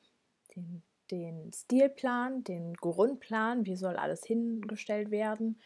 den 0.56 0.84
den 1.12 1.52
Stilplan, 1.54 2.44
den 2.44 2.74
Grundplan, 2.74 3.66
wie 3.66 3.76
soll 3.76 3.96
alles 3.96 4.26
hingestellt 4.26 5.12
werden, 5.12 5.60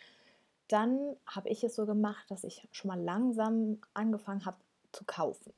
dann 0.70 1.16
habe 1.26 1.50
ich 1.50 1.64
es 1.64 1.76
so 1.76 1.86
gemacht, 1.86 2.30
dass 2.30 2.44
ich 2.44 2.68
schon 2.72 2.90
mal 2.90 3.00
langsam 3.00 3.80
angefangen 3.94 4.46
habe 4.46 4.58
zu 4.92 5.04
kaufen. 5.04 5.54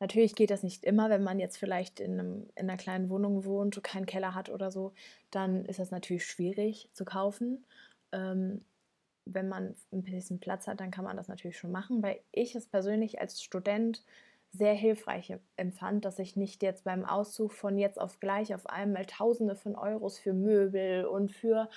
Natürlich 0.00 0.34
geht 0.34 0.50
das 0.50 0.62
nicht 0.62 0.84
immer, 0.84 1.08
wenn 1.08 1.22
man 1.22 1.38
jetzt 1.38 1.56
vielleicht 1.56 1.98
in, 1.98 2.18
einem, 2.20 2.46
in 2.56 2.68
einer 2.68 2.76
kleinen 2.76 3.08
Wohnung 3.08 3.44
wohnt, 3.44 3.82
keinen 3.82 4.06
Keller 4.06 4.34
hat 4.34 4.50
oder 4.50 4.70
so, 4.70 4.92
dann 5.30 5.64
ist 5.64 5.78
das 5.78 5.90
natürlich 5.90 6.26
schwierig 6.26 6.90
zu 6.92 7.04
kaufen. 7.04 7.64
Ähm, 8.12 8.64
wenn 9.24 9.48
man 9.48 9.74
ein 9.92 10.02
bisschen 10.02 10.40
Platz 10.40 10.66
hat, 10.66 10.80
dann 10.80 10.90
kann 10.90 11.04
man 11.04 11.16
das 11.16 11.28
natürlich 11.28 11.58
schon 11.58 11.72
machen, 11.72 12.02
weil 12.02 12.20
ich 12.32 12.54
es 12.54 12.66
persönlich 12.66 13.20
als 13.20 13.42
Student 13.42 14.04
sehr 14.52 14.74
hilfreich 14.74 15.34
empfand, 15.56 16.04
dass 16.04 16.18
ich 16.18 16.36
nicht 16.36 16.62
jetzt 16.62 16.84
beim 16.84 17.04
Auszug 17.04 17.52
von 17.52 17.78
jetzt 17.78 18.00
auf 18.00 18.20
gleich 18.20 18.54
auf 18.54 18.66
einmal 18.66 19.06
Tausende 19.06 19.56
von 19.56 19.74
Euros 19.74 20.18
für 20.18 20.32
Möbel 20.32 21.06
und 21.06 21.32
für 21.32 21.68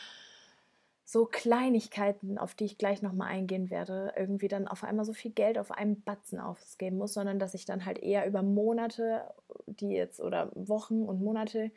so 1.10 1.26
Kleinigkeiten, 1.26 2.38
auf 2.38 2.54
die 2.54 2.66
ich 2.66 2.78
gleich 2.78 3.02
nochmal 3.02 3.30
eingehen 3.30 3.70
werde, 3.70 4.12
irgendwie 4.18 4.50
dann 4.50 4.68
auf 4.68 4.84
einmal 4.84 5.06
so 5.06 5.14
viel 5.14 5.32
Geld 5.32 5.58
auf 5.58 5.72
einen 5.72 6.02
Batzen 6.02 6.38
ausgeben 6.38 6.98
muss, 6.98 7.14
sondern 7.14 7.40
dass 7.40 7.54
ich 7.54 7.64
dann 7.64 7.86
halt 7.86 8.00
eher 8.00 8.28
über 8.28 8.44
Monate, 8.44 9.24
die 9.68 9.92
jetzt 9.92 10.20
oder 10.20 10.52
Wochen 10.54 11.04
und 11.04 11.22
Monate 11.22 11.72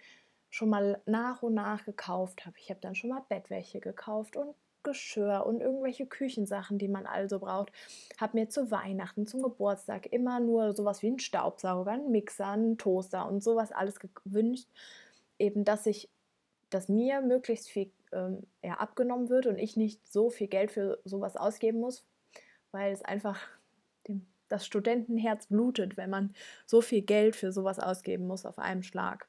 schon 0.51 0.69
mal 0.69 1.01
nach 1.07 1.45
und 1.45 1.55
nach 1.55 1.85
gekauft 1.85 2.45
habe. 2.45 2.57
Ich 2.59 2.71
habe 2.71 2.81
dann 2.81 2.97
schon 2.97 3.11
mal 3.11 3.23
Bettwäsche 3.29 3.79
gekauft 3.79 4.37
und 4.37 4.53
Geschirr 4.83 5.47
und 5.47 5.61
irgendwelche 5.61 6.07
Küchensachen, 6.07 6.79
die 6.79 6.89
man 6.89 7.07
also 7.07 7.39
braucht. 7.39 7.71
Habe 8.21 8.37
mir 8.37 8.49
zu 8.49 8.73
Weihnachten, 8.73 9.29
zum 9.29 9.43
Geburtstag 9.43 10.13
immer 10.13 10.41
nur 10.41 10.73
sowas 10.73 11.03
wie 11.03 11.07
einen 11.07 11.21
Staubsauger, 11.21 11.93
einen 11.93 12.11
Mixer, 12.11 12.49
einen 12.49 12.79
Toaster 12.79 13.29
und 13.29 13.45
sowas 13.45 13.71
alles 13.71 14.01
gewünscht. 14.01 14.67
Eben, 15.39 15.65
dass 15.65 15.87
ich, 15.87 16.11
dass 16.71 16.89
mir 16.89 17.21
möglichst 17.21 17.69
viel 17.69 17.93
ähm, 18.12 18.47
abgenommen 18.62 19.29
wird 19.29 19.47
und 19.47 19.59
ich 19.59 19.77
nicht 19.77 20.07
so 20.11 20.31
viel 20.31 20.49
Geld 20.49 20.71
für 20.71 21.00
sowas 21.05 21.37
ausgeben 21.37 21.81
muss, 21.81 22.05
weil 22.71 22.93
es 22.93 23.03
einfach 23.03 23.41
dem, 24.09 24.27
das 24.49 24.67
Studentenherz 24.67 25.47
blutet, 25.47 25.97
wenn 25.97 26.11
man 26.11 26.35
so 26.67 26.81
viel 26.81 27.03
Geld 27.03 27.37
für 27.37 27.53
sowas 27.53 27.79
ausgeben 27.79 28.27
muss 28.27 28.47
auf 28.47 28.59
einem 28.59 28.83
Schlag. 28.83 29.29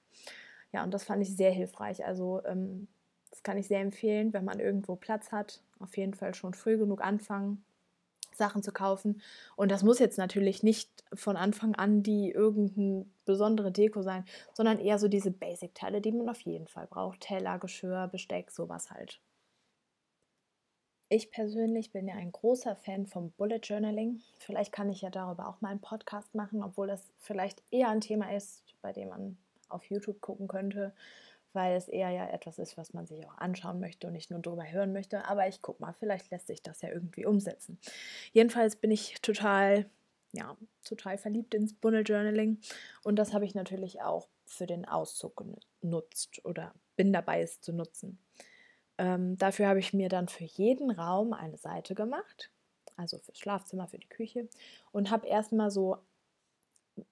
Ja, 0.71 0.83
und 0.83 0.93
das 0.93 1.03
fand 1.03 1.21
ich 1.21 1.35
sehr 1.35 1.51
hilfreich. 1.51 2.05
Also 2.05 2.41
ähm, 2.45 2.87
das 3.29 3.43
kann 3.43 3.57
ich 3.57 3.67
sehr 3.67 3.81
empfehlen, 3.81 4.33
wenn 4.33 4.45
man 4.45 4.59
irgendwo 4.59 4.95
Platz 4.95 5.31
hat. 5.31 5.63
Auf 5.79 5.97
jeden 5.97 6.13
Fall 6.13 6.33
schon 6.33 6.53
früh 6.53 6.77
genug 6.77 7.01
anfangen, 7.01 7.63
Sachen 8.35 8.63
zu 8.63 8.71
kaufen. 8.71 9.21
Und 9.55 9.71
das 9.71 9.83
muss 9.83 9.99
jetzt 9.99 10.17
natürlich 10.17 10.63
nicht 10.63 10.89
von 11.13 11.37
Anfang 11.37 11.75
an 11.75 12.03
die 12.03 12.31
irgendeine 12.31 13.05
besondere 13.25 13.71
Deko 13.71 14.01
sein, 14.01 14.25
sondern 14.53 14.79
eher 14.79 14.99
so 14.99 15.07
diese 15.07 15.31
Basic-Teile, 15.31 16.01
die 16.01 16.11
man 16.11 16.29
auf 16.29 16.41
jeden 16.41 16.67
Fall 16.67 16.87
braucht. 16.87 17.21
Teller, 17.21 17.59
Geschirr, 17.59 18.07
Besteck, 18.07 18.51
sowas 18.51 18.91
halt. 18.91 19.19
Ich 21.09 21.29
persönlich 21.29 21.91
bin 21.91 22.07
ja 22.07 22.15
ein 22.15 22.31
großer 22.31 22.73
Fan 22.73 23.05
vom 23.05 23.31
Bullet 23.31 23.59
Journaling. 23.61 24.21
Vielleicht 24.39 24.71
kann 24.71 24.89
ich 24.89 25.01
ja 25.01 25.09
darüber 25.09 25.49
auch 25.49 25.59
mal 25.59 25.69
einen 25.69 25.81
Podcast 25.81 26.33
machen, 26.35 26.63
obwohl 26.63 26.87
das 26.87 27.11
vielleicht 27.17 27.61
eher 27.69 27.89
ein 27.89 27.99
Thema 27.99 28.33
ist, 28.33 28.63
bei 28.81 28.93
dem 28.93 29.09
man 29.09 29.37
auf 29.67 29.83
YouTube 29.85 30.21
gucken 30.21 30.47
könnte 30.47 30.93
weil 31.53 31.75
es 31.75 31.87
eher 31.87 32.09
ja 32.09 32.27
etwas 32.29 32.59
ist, 32.59 32.77
was 32.77 32.93
man 32.93 33.05
sich 33.05 33.25
auch 33.27 33.37
anschauen 33.37 33.79
möchte 33.79 34.07
und 34.07 34.13
nicht 34.13 34.31
nur 34.31 34.39
drüber 34.39 34.69
hören 34.69 34.93
möchte. 34.93 35.25
Aber 35.25 35.47
ich 35.47 35.61
guck 35.61 35.79
mal, 35.79 35.93
vielleicht 35.93 36.31
lässt 36.31 36.47
sich 36.47 36.61
das 36.61 36.81
ja 36.81 36.89
irgendwie 36.89 37.25
umsetzen. 37.25 37.79
Jedenfalls 38.33 38.75
bin 38.75 38.91
ich 38.91 39.21
total, 39.21 39.85
ja, 40.33 40.57
total 40.83 41.17
verliebt 41.17 41.53
ins 41.53 41.73
Bullet 41.73 42.01
Journaling 42.01 42.59
und 43.03 43.17
das 43.17 43.33
habe 43.33 43.45
ich 43.45 43.55
natürlich 43.55 44.01
auch 44.01 44.27
für 44.45 44.67
den 44.67 44.85
Auszug 44.85 45.43
genutzt 45.81 46.41
oder 46.43 46.73
bin 46.95 47.13
dabei, 47.13 47.41
es 47.41 47.61
zu 47.61 47.73
nutzen. 47.73 48.19
Ähm, 48.97 49.37
dafür 49.37 49.67
habe 49.67 49.79
ich 49.79 49.93
mir 49.93 50.09
dann 50.09 50.27
für 50.27 50.43
jeden 50.43 50.91
Raum 50.91 51.33
eine 51.33 51.57
Seite 51.57 51.95
gemacht, 51.95 52.51
also 52.97 53.17
fürs 53.17 53.39
Schlafzimmer, 53.39 53.87
für 53.87 53.97
die 53.97 54.09
Küche 54.09 54.47
und 54.91 55.09
habe 55.09 55.27
erstmal 55.27 55.71
so 55.71 55.97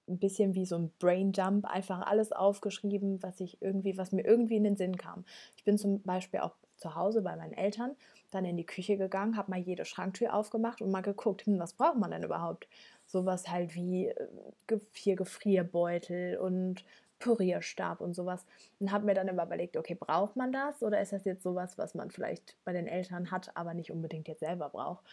ein 0.07 0.19
bisschen 0.19 0.55
wie 0.55 0.65
so 0.65 0.77
ein 0.77 0.91
Brain 0.99 1.31
Dump 1.31 1.65
einfach 1.65 2.05
alles 2.05 2.31
aufgeschrieben, 2.31 3.21
was 3.23 3.39
ich 3.39 3.61
irgendwie, 3.61 3.97
was 3.97 4.11
mir 4.11 4.25
irgendwie 4.25 4.57
in 4.57 4.63
den 4.63 4.75
Sinn 4.75 4.97
kam. 4.97 5.25
Ich 5.55 5.63
bin 5.63 5.77
zum 5.77 6.01
Beispiel 6.01 6.41
auch 6.41 6.55
zu 6.77 6.95
Hause 6.95 7.21
bei 7.21 7.35
meinen 7.35 7.53
Eltern, 7.53 7.95
dann 8.31 8.45
in 8.45 8.57
die 8.57 8.65
Küche 8.65 8.97
gegangen, 8.97 9.37
habe 9.37 9.51
mal 9.51 9.59
jede 9.59 9.85
Schranktür 9.85 10.33
aufgemacht 10.33 10.81
und 10.81 10.91
mal 10.91 11.01
geguckt, 11.01 11.45
hm, 11.45 11.59
was 11.59 11.73
braucht 11.73 11.97
man 11.97 12.11
denn 12.11 12.23
überhaupt? 12.23 12.67
Sowas 13.05 13.49
halt 13.49 13.75
wie 13.75 14.07
äh, 14.07 14.79
vier 14.91 15.15
Gefrierbeutel 15.15 16.37
und 16.37 16.85
Pürierstab 17.19 18.01
und 18.01 18.13
sowas. 18.13 18.45
Und 18.79 18.91
habe 18.91 19.05
mir 19.05 19.13
dann 19.13 19.27
immer 19.27 19.45
überlegt, 19.45 19.77
okay, 19.77 19.95
braucht 19.95 20.35
man 20.35 20.51
das 20.51 20.81
oder 20.81 21.01
ist 21.01 21.11
das 21.11 21.25
jetzt 21.25 21.43
sowas, 21.43 21.77
was 21.77 21.95
man 21.95 22.11
vielleicht 22.11 22.55
bei 22.63 22.73
den 22.73 22.87
Eltern 22.87 23.29
hat, 23.31 23.55
aber 23.55 23.73
nicht 23.73 23.91
unbedingt 23.91 24.27
jetzt 24.27 24.39
selber 24.39 24.69
braucht? 24.69 25.03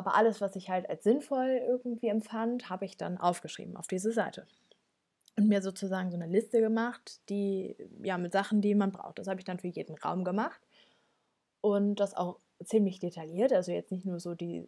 Aber 0.00 0.14
alles, 0.14 0.40
was 0.40 0.56
ich 0.56 0.70
halt 0.70 0.88
als 0.88 1.04
sinnvoll 1.04 1.60
irgendwie 1.68 2.08
empfand, 2.08 2.70
habe 2.70 2.86
ich 2.86 2.96
dann 2.96 3.18
aufgeschrieben 3.18 3.76
auf 3.76 3.86
diese 3.86 4.12
Seite. 4.12 4.46
Und 5.36 5.46
mir 5.46 5.60
sozusagen 5.60 6.10
so 6.10 6.16
eine 6.16 6.26
Liste 6.26 6.62
gemacht, 6.62 7.20
die, 7.28 7.76
ja, 8.02 8.16
mit 8.16 8.32
Sachen, 8.32 8.62
die 8.62 8.74
man 8.74 8.92
braucht. 8.92 9.18
Das 9.18 9.26
habe 9.26 9.40
ich 9.40 9.44
dann 9.44 9.58
für 9.58 9.68
jeden 9.68 9.94
Raum 9.98 10.24
gemacht. 10.24 10.58
Und 11.60 11.96
das 11.96 12.16
auch 12.16 12.38
ziemlich 12.64 12.98
detailliert. 12.98 13.52
Also 13.52 13.72
jetzt 13.72 13.92
nicht 13.92 14.06
nur 14.06 14.20
so 14.20 14.34
die 14.34 14.66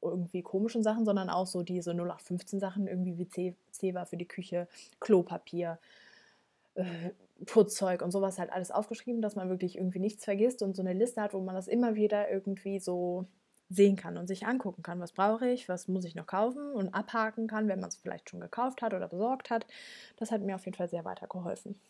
irgendwie 0.00 0.42
komischen 0.42 0.82
Sachen, 0.82 1.04
sondern 1.04 1.30
auch 1.30 1.46
so 1.46 1.62
diese 1.62 1.92
0815 1.92 2.58
Sachen, 2.58 2.88
irgendwie 2.88 3.18
wie 3.18 3.54
Zewa 3.70 4.06
für 4.06 4.16
die 4.16 4.26
Küche, 4.26 4.66
Klopapier, 4.98 5.78
äh, 6.74 7.10
Putzzeug 7.46 8.02
und 8.02 8.10
sowas 8.10 8.40
halt 8.40 8.50
alles 8.50 8.72
aufgeschrieben, 8.72 9.22
dass 9.22 9.36
man 9.36 9.50
wirklich 9.50 9.76
irgendwie 9.76 10.00
nichts 10.00 10.24
vergisst 10.24 10.62
und 10.62 10.74
so 10.74 10.82
eine 10.82 10.94
Liste 10.94 11.22
hat, 11.22 11.32
wo 11.32 11.38
man 11.38 11.54
das 11.54 11.68
immer 11.68 11.94
wieder 11.94 12.28
irgendwie 12.28 12.80
so 12.80 13.28
sehen 13.74 13.96
kann 13.96 14.16
und 14.16 14.26
sich 14.26 14.46
angucken 14.46 14.82
kann, 14.82 15.00
was 15.00 15.12
brauche 15.12 15.48
ich, 15.48 15.68
was 15.68 15.88
muss 15.88 16.04
ich 16.04 16.14
noch 16.14 16.26
kaufen 16.26 16.72
und 16.72 16.94
abhaken 16.94 17.46
kann, 17.46 17.68
wenn 17.68 17.80
man 17.80 17.88
es 17.88 17.96
vielleicht 17.96 18.30
schon 18.30 18.40
gekauft 18.40 18.82
hat 18.82 18.94
oder 18.94 19.08
besorgt 19.08 19.50
hat. 19.50 19.66
Das 20.16 20.30
hat 20.30 20.42
mir 20.42 20.54
auf 20.54 20.64
jeden 20.64 20.76
Fall 20.76 20.88
sehr 20.88 21.04
weitergeholfen. 21.04 21.80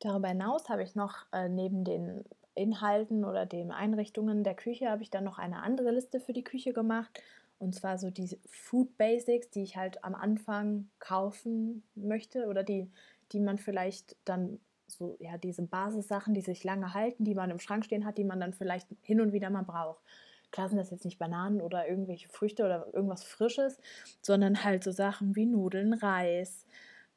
Darüber 0.00 0.28
hinaus 0.28 0.68
habe 0.68 0.82
ich 0.82 0.94
noch 0.94 1.26
äh, 1.32 1.48
neben 1.48 1.84
den 1.84 2.24
Inhalten 2.54 3.24
oder 3.24 3.46
den 3.46 3.70
Einrichtungen 3.70 4.44
der 4.44 4.54
Küche 4.54 4.90
habe 4.90 5.02
ich 5.02 5.10
dann 5.10 5.24
noch 5.24 5.38
eine 5.38 5.62
andere 5.62 5.90
Liste 5.90 6.20
für 6.20 6.32
die 6.32 6.44
Küche 6.44 6.72
gemacht. 6.72 7.22
Und 7.58 7.74
zwar 7.74 7.98
so 7.98 8.10
die 8.10 8.38
Food 8.46 8.96
Basics, 8.96 9.50
die 9.50 9.62
ich 9.62 9.76
halt 9.76 10.04
am 10.04 10.14
Anfang 10.14 10.88
kaufen 11.00 11.82
möchte 11.94 12.46
oder 12.46 12.62
die, 12.62 12.90
die 13.32 13.40
man 13.40 13.58
vielleicht 13.58 14.16
dann 14.24 14.60
so, 14.88 15.16
ja, 15.20 15.38
diese 15.38 15.62
Basissachen, 15.62 16.34
die 16.34 16.40
sich 16.40 16.64
lange 16.64 16.94
halten, 16.94 17.24
die 17.24 17.34
man 17.34 17.50
im 17.50 17.60
Schrank 17.60 17.84
stehen 17.84 18.04
hat, 18.04 18.18
die 18.18 18.24
man 18.24 18.40
dann 18.40 18.52
vielleicht 18.52 18.88
hin 19.02 19.20
und 19.20 19.32
wieder 19.32 19.50
mal 19.50 19.62
braucht. 19.62 20.02
Klar 20.50 20.68
sind 20.68 20.78
das 20.78 20.90
jetzt 20.90 21.04
nicht 21.04 21.18
Bananen 21.18 21.60
oder 21.60 21.88
irgendwelche 21.88 22.28
Früchte 22.28 22.64
oder 22.64 22.86
irgendwas 22.94 23.22
Frisches, 23.22 23.78
sondern 24.22 24.64
halt 24.64 24.82
so 24.82 24.90
Sachen 24.90 25.36
wie 25.36 25.44
Nudeln, 25.44 25.92
Reis, 25.92 26.66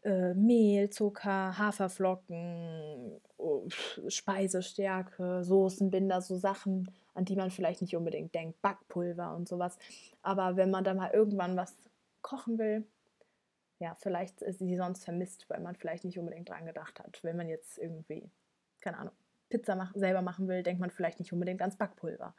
äh, 0.03 0.33
Mehl, 0.33 0.89
Zucker, 0.89 1.57
Haferflocken, 1.57 3.21
oh, 3.37 3.67
Speisestärke, 4.07 5.43
Soßenbinder, 5.43 6.21
so 6.21 6.35
Sachen, 6.35 6.91
an 7.13 7.25
die 7.25 7.35
man 7.35 7.51
vielleicht 7.51 7.81
nicht 7.81 7.95
unbedingt 7.95 8.35
denkt, 8.35 8.61
Backpulver 8.61 9.35
und 9.35 9.47
sowas. 9.47 9.77
Aber 10.21 10.57
wenn 10.57 10.71
man 10.71 10.83
dann 10.83 10.97
mal 10.97 11.11
irgendwann 11.11 11.55
was 11.55 11.73
kochen 12.21 12.57
will, 12.57 12.85
ja, 13.81 13.95
vielleicht 13.99 14.43
ist 14.43 14.59
sie 14.59 14.75
sonst 14.77 15.03
vermisst, 15.03 15.49
weil 15.49 15.59
man 15.59 15.75
vielleicht 15.75 16.05
nicht 16.05 16.19
unbedingt 16.19 16.47
dran 16.49 16.67
gedacht 16.67 16.99
hat. 16.99 17.19
Wenn 17.23 17.35
man 17.35 17.49
jetzt 17.49 17.79
irgendwie, 17.79 18.29
keine 18.79 18.99
Ahnung, 18.99 19.13
Pizza 19.49 19.75
mach, 19.75 19.91
selber 19.95 20.21
machen 20.21 20.47
will, 20.47 20.61
denkt 20.61 20.79
man 20.79 20.91
vielleicht 20.91 21.19
nicht 21.19 21.33
unbedingt 21.33 21.61
ans 21.61 21.77
Backpulver, 21.77 22.35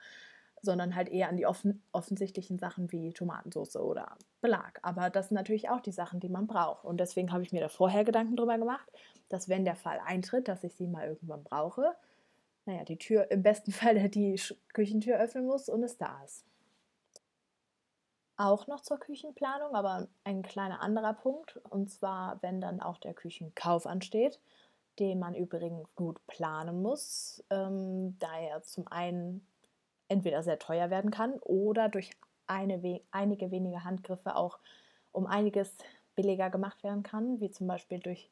sondern 0.63 0.95
halt 0.95 1.09
eher 1.09 1.29
an 1.29 1.37
die 1.37 1.45
offen, 1.45 1.83
offensichtlichen 1.91 2.61
Sachen 2.61 2.93
wie 2.93 3.13
Tomatensauce 3.13 3.75
oder 3.75 4.17
Belag. 4.41 4.79
Aber 4.83 5.11
das 5.11 5.29
sind 5.29 5.35
natürlich 5.35 5.69
auch 5.69 5.81
die 5.81 5.91
Sachen, 5.91 6.21
die 6.21 6.29
man 6.29 6.47
braucht. 6.47 6.85
Und 6.85 6.99
deswegen 6.99 7.33
habe 7.33 7.43
ich 7.43 7.53
mir 7.53 7.61
da 7.61 7.69
vorher 7.69 8.05
Gedanken 8.05 8.37
drüber 8.37 8.57
gemacht, 8.57 8.89
dass 9.29 9.49
wenn 9.49 9.65
der 9.65 9.77
Fall 9.77 10.01
eintritt, 10.07 10.47
dass 10.47 10.63
ich 10.63 10.77
sie 10.77 10.87
mal 10.87 11.09
irgendwann 11.09 11.43
brauche, 11.43 11.97
naja, 12.67 12.85
die 12.85 12.99
Tür 12.99 13.33
im 13.33 13.43
besten 13.43 13.73
Fall 13.73 14.09
die 14.09 14.41
Küchentür 14.73 15.19
öffnen 15.19 15.47
muss 15.47 15.69
und 15.69 15.83
es 15.83 15.99
da 15.99 16.23
ist 16.25 16.47
auch 18.43 18.67
noch 18.67 18.81
zur 18.81 18.99
Küchenplanung, 18.99 19.75
aber 19.75 20.09
ein 20.25 20.43
kleiner 20.43 20.81
anderer 20.83 21.15
Punkt. 21.15 21.61
Und 21.71 21.91
zwar, 21.91 22.43
wenn 22.43 22.61
dann 22.61 22.81
auch 22.81 22.99
der 22.99 23.15
Küchenkauf 23.15 23.87
ansteht, 23.87 24.41
den 24.99 25.19
man 25.19 25.35
übrigens 25.35 25.89
gut 25.95 26.25
planen 26.27 26.83
muss, 26.83 27.45
ähm, 27.51 28.19
da 28.19 28.39
er 28.39 28.63
zum 28.63 28.89
einen 28.89 29.47
entweder 30.09 30.43
sehr 30.43 30.59
teuer 30.59 30.91
werden 30.91 31.11
kann 31.11 31.39
oder 31.41 31.89
durch 31.89 32.11
eine, 32.47 32.83
we 32.83 33.01
einige 33.11 33.51
wenige 33.51 33.85
Handgriffe 33.85 34.37
auch 34.37 34.59
um 35.13 35.27
einiges 35.27 35.75
billiger 36.15 36.51
gemacht 36.51 36.83
werden 36.83 37.03
kann, 37.03 37.41
wie 37.41 37.51
zum 37.51 37.67
Beispiel 37.67 38.01
durch 38.01 38.29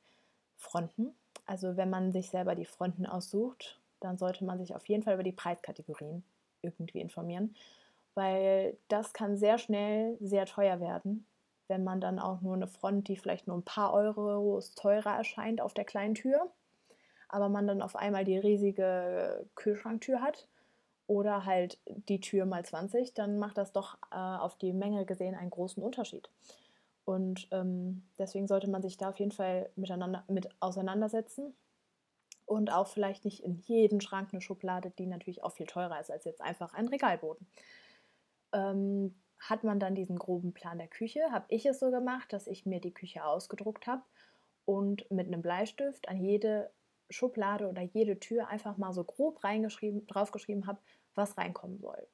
Fronten. 0.57 1.15
Also 1.47 1.77
wenn 1.77 1.89
man 1.89 2.13
sich 2.13 2.29
selber 2.31 2.55
die 2.55 2.67
Fronten 2.67 3.07
aussucht, 3.07 3.81
dann 4.01 4.19
sollte 4.19 4.45
man 4.45 4.59
sich 4.59 4.75
auf 4.75 4.87
jeden 4.87 5.03
Fall 5.03 5.15
über 5.15 5.23
die 5.23 5.33
Preiskategorien 5.33 6.23
irgendwie 6.63 7.01
informieren 7.01 7.55
weil 8.15 8.77
das 8.89 9.13
kann 9.13 9.37
sehr 9.37 9.59
schnell 9.59 10.17
sehr 10.21 10.47
teuer 10.47 10.81
werden, 10.81 11.27
wenn 11.69 11.85
man 11.85 12.01
dann 12.01 12.19
auch 12.19 12.41
nur 12.41 12.55
eine 12.55 12.67
Front, 12.67 13.09
die 13.09 13.17
vielleicht 13.17 13.47
nur 13.47 13.57
ein 13.57 13.65
paar 13.65 13.93
Euros 13.93 14.75
teurer 14.75 15.17
erscheint 15.17 15.61
auf 15.61 15.75
der 15.75 15.85
kleinen 15.85 16.15
Tür, 16.15 16.51
aber 17.29 17.49
man 17.49 17.67
dann 17.67 17.83
auf 17.83 17.97
einmal 17.97 18.25
die 18.25 18.39
riesige 18.39 19.47
Kühlschranktür 19.55 20.21
hat 20.21 20.49
oder 21.07 21.45
halt 21.45 21.79
die 21.87 22.21
Tür 22.21 22.47
mal 22.47 22.65
20, 22.65 23.15
dann 23.15 23.39
macht 23.39 23.59
das 23.59 23.73
doch 23.73 23.99
äh, 24.13 24.17
auf 24.17 24.57
die 24.59 24.73
Menge 24.73 25.05
gesehen 25.07 25.35
einen 25.35 25.51
großen 25.51 25.83
Unterschied. 25.83 26.29
Und 27.05 27.49
ähm, 27.51 28.03
deswegen 28.19 28.47
sollte 28.47 28.71
man 28.71 28.83
sich 28.83 28.97
da 28.97 29.09
auf 29.11 29.19
jeden 29.19 29.33
Fall 29.33 29.71
miteinander 29.75 30.25
mit 30.29 30.49
auseinandersetzen 30.61 31.55
und 32.47 32.73
auch 32.73 32.87
vielleicht 32.87 33.25
nicht 33.25 33.43
in 33.43 33.57
jeden 33.57 34.01
Schrank 34.01 34.29
eine 34.33 34.41
Schublade, 34.41 34.91
die 34.91 35.07
natürlich 35.07 35.43
auch 35.43 35.53
viel 35.53 35.67
teurer 35.67 36.01
ist 36.01 36.11
als 36.11 36.25
jetzt 36.25 36.41
einfach 36.41 36.75
ein 36.75 36.89
Regalboden. 36.89 37.47
Ähm, 38.53 39.15
hat 39.39 39.65
man 39.65 39.81
dann 39.81 39.95
diesen 39.95 40.19
groben 40.19 40.53
Plan 40.53 40.79
der 40.79 40.89
Küche, 40.89 41.33
habe 41.33 41.47
ich 41.49 41.65
es 41.65 41.81
so 41.81 41.91
gemacht, 41.91 42.33
dass 42.33 42.47
ich 42.47 42.67
mir 42.67 42.81
die 42.81 42.93
Küche 42.93 43.25
ausgedruckt 43.25 43.87
habe 43.87 44.03
und 44.67 45.11
mit 45.11 45.27
einem 45.27 45.41
Bleistift 45.41 46.09
an 46.09 46.21
jede 46.21 46.71
Schublade 47.09 47.69
oder 47.69 47.83
jede 47.83 48.21
Tür 48.21 48.49
einfach 48.49 48.77
mal 48.77 48.93
so 48.93 49.03
grob 49.03 49.43
reingeschrieben, 49.43 50.07
draufgeschrieben 50.07 50.67
habe, 50.67 50.79
was 51.15 51.39
reinkommen 51.39 51.79
soll. 51.79 52.07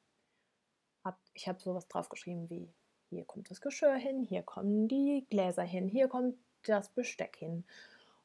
Hab, 1.05 1.19
ich 1.35 1.49
habe 1.49 1.61
sowas 1.61 1.89
draufgeschrieben 1.89 2.49
wie, 2.49 2.73
hier 3.11 3.25
kommt 3.25 3.51
das 3.51 3.61
Geschirr 3.61 3.95
hin, 3.95 4.23
hier 4.23 4.43
kommen 4.43 4.89
die 4.89 5.27
Gläser 5.29 5.63
hin, 5.63 5.89
hier 5.89 6.09
kommt 6.09 6.37
das 6.65 6.89
Besteck 6.91 7.37
hin. 7.37 7.65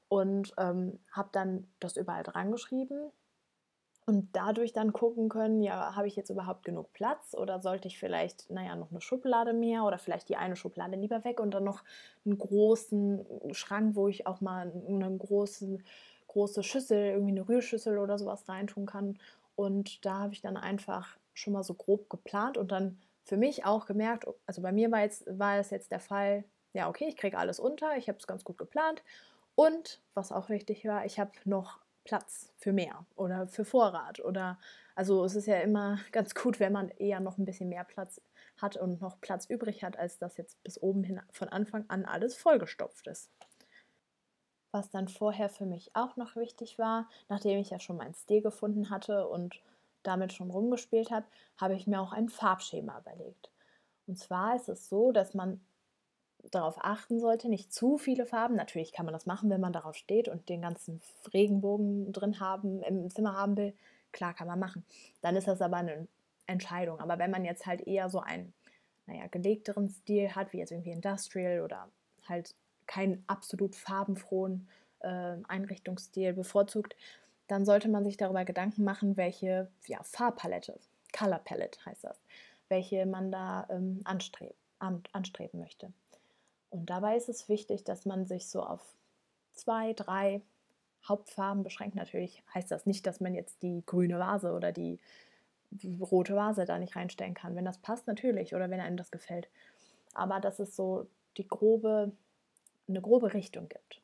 Und 0.07 0.53
ähm, 0.57 0.99
habe 1.11 1.29
dann 1.31 1.67
das 1.79 1.97
überall 1.97 2.23
dran 2.23 2.51
geschrieben 2.51 3.11
und 4.05 4.29
dadurch 4.33 4.73
dann 4.73 4.93
gucken 4.93 5.29
können, 5.29 5.61
ja, 5.61 5.95
habe 5.95 6.07
ich 6.07 6.15
jetzt 6.15 6.29
überhaupt 6.29 6.65
genug 6.65 6.91
Platz 6.93 7.35
oder 7.35 7.59
sollte 7.59 7.87
ich 7.87 7.99
vielleicht, 7.99 8.49
naja, 8.49 8.75
noch 8.75 8.89
eine 8.91 9.01
Schublade 9.01 9.53
mehr 9.53 9.83
oder 9.83 9.97
vielleicht 9.97 10.29
die 10.29 10.37
eine 10.37 10.55
Schublade 10.55 10.95
lieber 10.95 11.23
weg 11.23 11.39
und 11.39 11.51
dann 11.51 11.63
noch 11.63 11.83
einen 12.25 12.37
großen 12.37 13.53
Schrank, 13.53 13.95
wo 13.95 14.07
ich 14.07 14.25
auch 14.25 14.41
mal 14.41 14.71
eine 14.87 15.17
große, 15.17 15.79
große 16.27 16.63
Schüssel, 16.63 17.11
irgendwie 17.11 17.31
eine 17.31 17.47
Rührschüssel 17.47 17.99
oder 17.99 18.17
sowas 18.17 18.49
reintun 18.49 18.85
kann. 18.85 19.19
Und 19.55 20.03
da 20.05 20.19
habe 20.19 20.33
ich 20.33 20.41
dann 20.41 20.57
einfach 20.57 21.17
schon 21.33 21.53
mal 21.53 21.63
so 21.63 21.75
grob 21.75 22.09
geplant 22.09 22.57
und 22.57 22.71
dann 22.71 22.99
für 23.23 23.37
mich 23.37 23.65
auch 23.65 23.85
gemerkt, 23.85 24.25
also 24.47 24.61
bei 24.61 24.71
mir 24.71 24.91
war, 24.91 25.01
jetzt, 25.01 25.25
war 25.27 25.57
es 25.57 25.69
jetzt 25.69 25.91
der 25.91 25.99
Fall, 25.99 26.43
ja, 26.73 26.89
okay, 26.89 27.05
ich 27.07 27.17
kriege 27.17 27.37
alles 27.37 27.59
unter, 27.59 27.95
ich 27.97 28.07
habe 28.09 28.17
es 28.17 28.27
ganz 28.27 28.43
gut 28.43 28.57
geplant. 28.57 29.03
Und 29.55 30.01
was 30.15 30.31
auch 30.31 30.49
wichtig 30.49 30.85
war, 30.85 31.05
ich 31.05 31.19
habe 31.19 31.31
noch 31.45 31.79
Platz 32.03 32.51
für 32.57 32.73
mehr 32.73 33.05
oder 33.15 33.47
für 33.47 33.65
Vorrat 33.65 34.19
oder 34.19 34.59
also 34.95 35.23
es 35.23 35.35
ist 35.35 35.47
ja 35.47 35.59
immer 35.59 35.99
ganz 36.11 36.35
gut, 36.35 36.59
wenn 36.59 36.73
man 36.73 36.89
eher 36.89 37.19
noch 37.19 37.37
ein 37.37 37.45
bisschen 37.45 37.69
mehr 37.69 37.83
Platz 37.83 38.21
hat 38.57 38.77
und 38.77 39.01
noch 39.01 39.19
Platz 39.21 39.45
übrig 39.45 39.83
hat, 39.83 39.97
als 39.97 40.19
dass 40.19 40.37
jetzt 40.37 40.61
bis 40.63 40.81
oben 40.81 41.03
hin 41.03 41.21
von 41.31 41.49
Anfang 41.49 41.85
an 41.89 42.05
alles 42.05 42.35
vollgestopft 42.35 43.07
ist. 43.07 43.31
Was 44.71 44.89
dann 44.89 45.07
vorher 45.07 45.49
für 45.49 45.65
mich 45.65 45.95
auch 45.95 46.15
noch 46.15 46.35
wichtig 46.35 46.79
war, 46.79 47.09
nachdem 47.27 47.59
ich 47.59 47.69
ja 47.71 47.79
schon 47.79 47.97
meinen 47.97 48.13
Stil 48.13 48.41
gefunden 48.41 48.89
hatte 48.89 49.27
und 49.27 49.61
damit 50.03 50.33
schon 50.33 50.49
rumgespielt 50.49 51.11
habe, 51.11 51.25
habe 51.59 51.75
ich 51.75 51.87
mir 51.87 51.99
auch 51.99 52.13
ein 52.13 52.29
Farbschema 52.29 52.99
überlegt. 52.99 53.51
Und 54.07 54.17
zwar 54.17 54.55
ist 54.55 54.69
es 54.69 54.87
so, 54.89 55.11
dass 55.11 55.33
man 55.33 55.61
darauf 56.49 56.75
achten 56.79 57.19
sollte, 57.19 57.49
nicht 57.49 57.73
zu 57.73 57.97
viele 57.97 58.25
Farben. 58.25 58.55
Natürlich 58.55 58.93
kann 58.93 59.05
man 59.05 59.13
das 59.13 59.25
machen, 59.25 59.49
wenn 59.49 59.61
man 59.61 59.73
darauf 59.73 59.95
steht 59.95 60.27
und 60.27 60.49
den 60.49 60.61
ganzen 60.61 61.01
Regenbogen 61.33 62.11
drin 62.11 62.39
haben, 62.39 62.81
im 62.83 63.09
Zimmer 63.09 63.35
haben 63.35 63.57
will. 63.57 63.73
Klar, 64.11 64.33
kann 64.33 64.47
man 64.47 64.59
machen. 64.59 64.83
Dann 65.21 65.35
ist 65.35 65.47
das 65.47 65.61
aber 65.61 65.77
eine 65.77 66.07
Entscheidung. 66.47 66.99
Aber 66.99 67.19
wenn 67.19 67.31
man 67.31 67.45
jetzt 67.45 67.65
halt 67.65 67.81
eher 67.87 68.09
so 68.09 68.19
einen, 68.19 68.53
naja, 69.05 69.27
gelegteren 69.27 69.89
Stil 69.89 70.35
hat, 70.35 70.53
wie 70.53 70.57
jetzt 70.57 70.71
irgendwie 70.71 70.91
Industrial 70.91 71.61
oder 71.61 71.89
halt 72.27 72.55
keinen 72.87 73.23
absolut 73.27 73.75
farbenfrohen 73.75 74.67
äh, 74.99 75.37
Einrichtungsstil 75.47 76.33
bevorzugt, 76.33 76.95
dann 77.47 77.65
sollte 77.65 77.89
man 77.89 78.03
sich 78.03 78.17
darüber 78.17 78.45
Gedanken 78.45 78.83
machen, 78.83 79.17
welche 79.17 79.69
ja, 79.85 80.01
Farbpalette, 80.03 80.79
Color 81.11 81.39
Palette 81.39 81.79
heißt 81.85 82.03
das, 82.03 82.21
welche 82.69 83.05
man 83.05 83.31
da 83.31 83.67
ähm, 83.69 84.01
anstreb, 84.05 84.55
an, 84.79 85.03
anstreben 85.11 85.59
möchte. 85.59 85.91
Und 86.71 86.89
dabei 86.89 87.17
ist 87.17 87.29
es 87.29 87.47
wichtig, 87.49 87.83
dass 87.83 88.05
man 88.05 88.25
sich 88.25 88.47
so 88.47 88.63
auf 88.63 88.81
zwei, 89.53 89.93
drei 89.93 90.41
Hauptfarben 91.07 91.63
beschränkt. 91.63 91.95
Natürlich 91.95 92.43
heißt 92.53 92.71
das 92.71 92.85
nicht, 92.85 93.05
dass 93.05 93.19
man 93.19 93.35
jetzt 93.35 93.61
die 93.61 93.83
grüne 93.85 94.19
Vase 94.19 94.53
oder 94.53 94.71
die 94.71 94.99
rote 95.99 96.35
Vase 96.35 96.65
da 96.65 96.79
nicht 96.79 96.95
reinstellen 96.95 97.33
kann. 97.33 97.55
Wenn 97.55 97.65
das 97.65 97.77
passt, 97.77 98.07
natürlich, 98.07 98.55
oder 98.55 98.69
wenn 98.69 98.79
einem 98.79 98.97
das 98.97 99.11
gefällt. 99.11 99.49
Aber 100.13 100.39
dass 100.39 100.59
es 100.59 100.75
so 100.75 101.07
die 101.37 101.47
grobe, 101.47 102.11
eine 102.87 103.01
grobe 103.01 103.33
Richtung 103.33 103.69
gibt. 103.69 104.00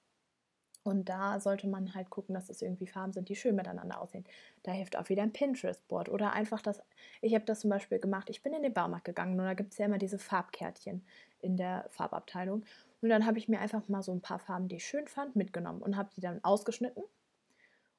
Und 0.88 1.10
da 1.10 1.42
sollte 1.42 1.68
man 1.68 1.94
halt 1.96 2.10
gucken, 2.10 2.34
dass 2.34 2.50
es 2.50 2.62
irgendwie 2.62 2.88
Farben 2.88 3.12
sind, 3.12 3.28
die 3.28 3.36
schön 3.36 3.58
miteinander 3.58 4.00
aussehen. 4.00 4.24
Da 4.64 4.72
hilft 4.72 4.96
auch 4.96 5.10
wieder 5.10 5.22
ein 5.22 5.34
Pinterest-Board 5.34 6.08
oder 6.08 6.32
einfach 6.32 6.62
das. 6.62 6.82
Ich 7.22 7.36
habe 7.36 7.44
das 7.44 7.60
zum 7.60 7.70
Beispiel 7.70 8.00
gemacht. 8.00 8.30
Ich 8.30 8.42
bin 8.42 8.54
in 8.54 8.64
den 8.64 8.74
Baumarkt 8.74 9.04
gegangen 9.04 9.38
und 9.38 9.46
da 9.46 9.54
gibt 9.54 9.74
es 9.74 9.80
ja 9.80 9.88
immer 9.88 9.98
diese 9.98 10.18
Farbkärtchen 10.18 11.06
in 11.42 11.58
der 11.58 11.88
Farbabteilung. 11.90 12.64
Und 13.02 13.10
dann 13.10 13.26
habe 13.26 13.38
ich 13.38 13.50
mir 13.50 13.60
einfach 13.60 13.86
mal 13.90 14.02
so 14.02 14.14
ein 14.14 14.22
paar 14.22 14.40
Farben, 14.40 14.70
die 14.70 14.78
ich 14.78 14.86
schön 14.86 15.10
fand, 15.10 15.36
mitgenommen 15.36 15.82
und 15.82 15.98
habe 15.98 16.10
die 16.16 16.22
dann 16.22 16.42
ausgeschnitten 16.42 17.04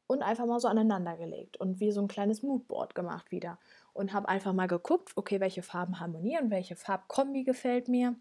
und 0.06 0.22
einfach 0.22 0.46
mal 0.46 0.58
so 0.58 0.68
aneinander 0.68 1.18
gelegt 1.18 1.58
und 1.58 1.80
wie 1.80 1.92
so 1.92 2.00
ein 2.00 2.08
kleines 2.08 2.42
Moodboard 2.42 2.94
gemacht 2.94 3.30
wieder. 3.30 3.58
Und 3.92 4.14
habe 4.14 4.30
einfach 4.30 4.54
mal 4.54 4.66
geguckt, 4.66 5.12
okay, 5.14 5.40
welche 5.40 5.62
Farben 5.62 6.00
harmonieren, 6.00 6.50
welche 6.50 6.74
Farbkombi 6.74 7.44
gefällt 7.44 7.88
mir. 7.88 8.16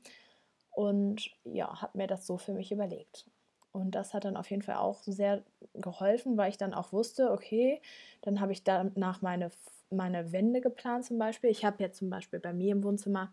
Und 0.72 1.32
ja, 1.46 1.82
habe 1.82 1.98
mir 1.98 2.08
das 2.08 2.28
so 2.28 2.38
für 2.38 2.52
mich 2.52 2.74
überlegt. 2.74 3.30
Und 3.78 3.92
das 3.92 4.14
hat 4.14 4.26
dann 4.26 4.38
auf 4.38 4.50
jeden 4.50 4.64
Fall 4.64 4.78
auch 4.78 5.04
sehr 5.04 5.44
geholfen, 5.76 6.36
weil 6.36 6.50
ich 6.50 6.58
dann 6.58 6.74
auch 6.74 6.92
wusste, 6.92 7.32
okay, 7.32 7.80
dann 8.22 8.40
habe 8.40 8.52
ich 8.52 8.64
danach 8.64 9.22
meine, 9.22 9.52
meine 9.92 10.32
Wände 10.32 10.62
geplant 10.62 11.06
zum 11.06 11.20
Beispiel. 11.20 11.52
Ich 11.52 11.64
habe 11.64 11.84
jetzt 11.84 12.00
zum 12.00 12.10
Beispiel 12.10 12.40
bei 12.40 12.54
mir 12.54 12.72
im 12.72 12.84
Wohnzimmer 12.84 13.32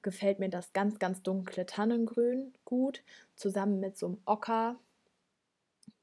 gefällt 0.00 0.38
mir 0.38 0.48
das 0.48 0.72
ganz, 0.72 0.98
ganz 0.98 1.22
dunkle 1.22 1.66
Tannengrün 1.66 2.54
gut, 2.64 3.02
zusammen 3.36 3.78
mit 3.78 3.98
so 3.98 4.06
einem 4.06 4.22
Ocker, 4.24 4.76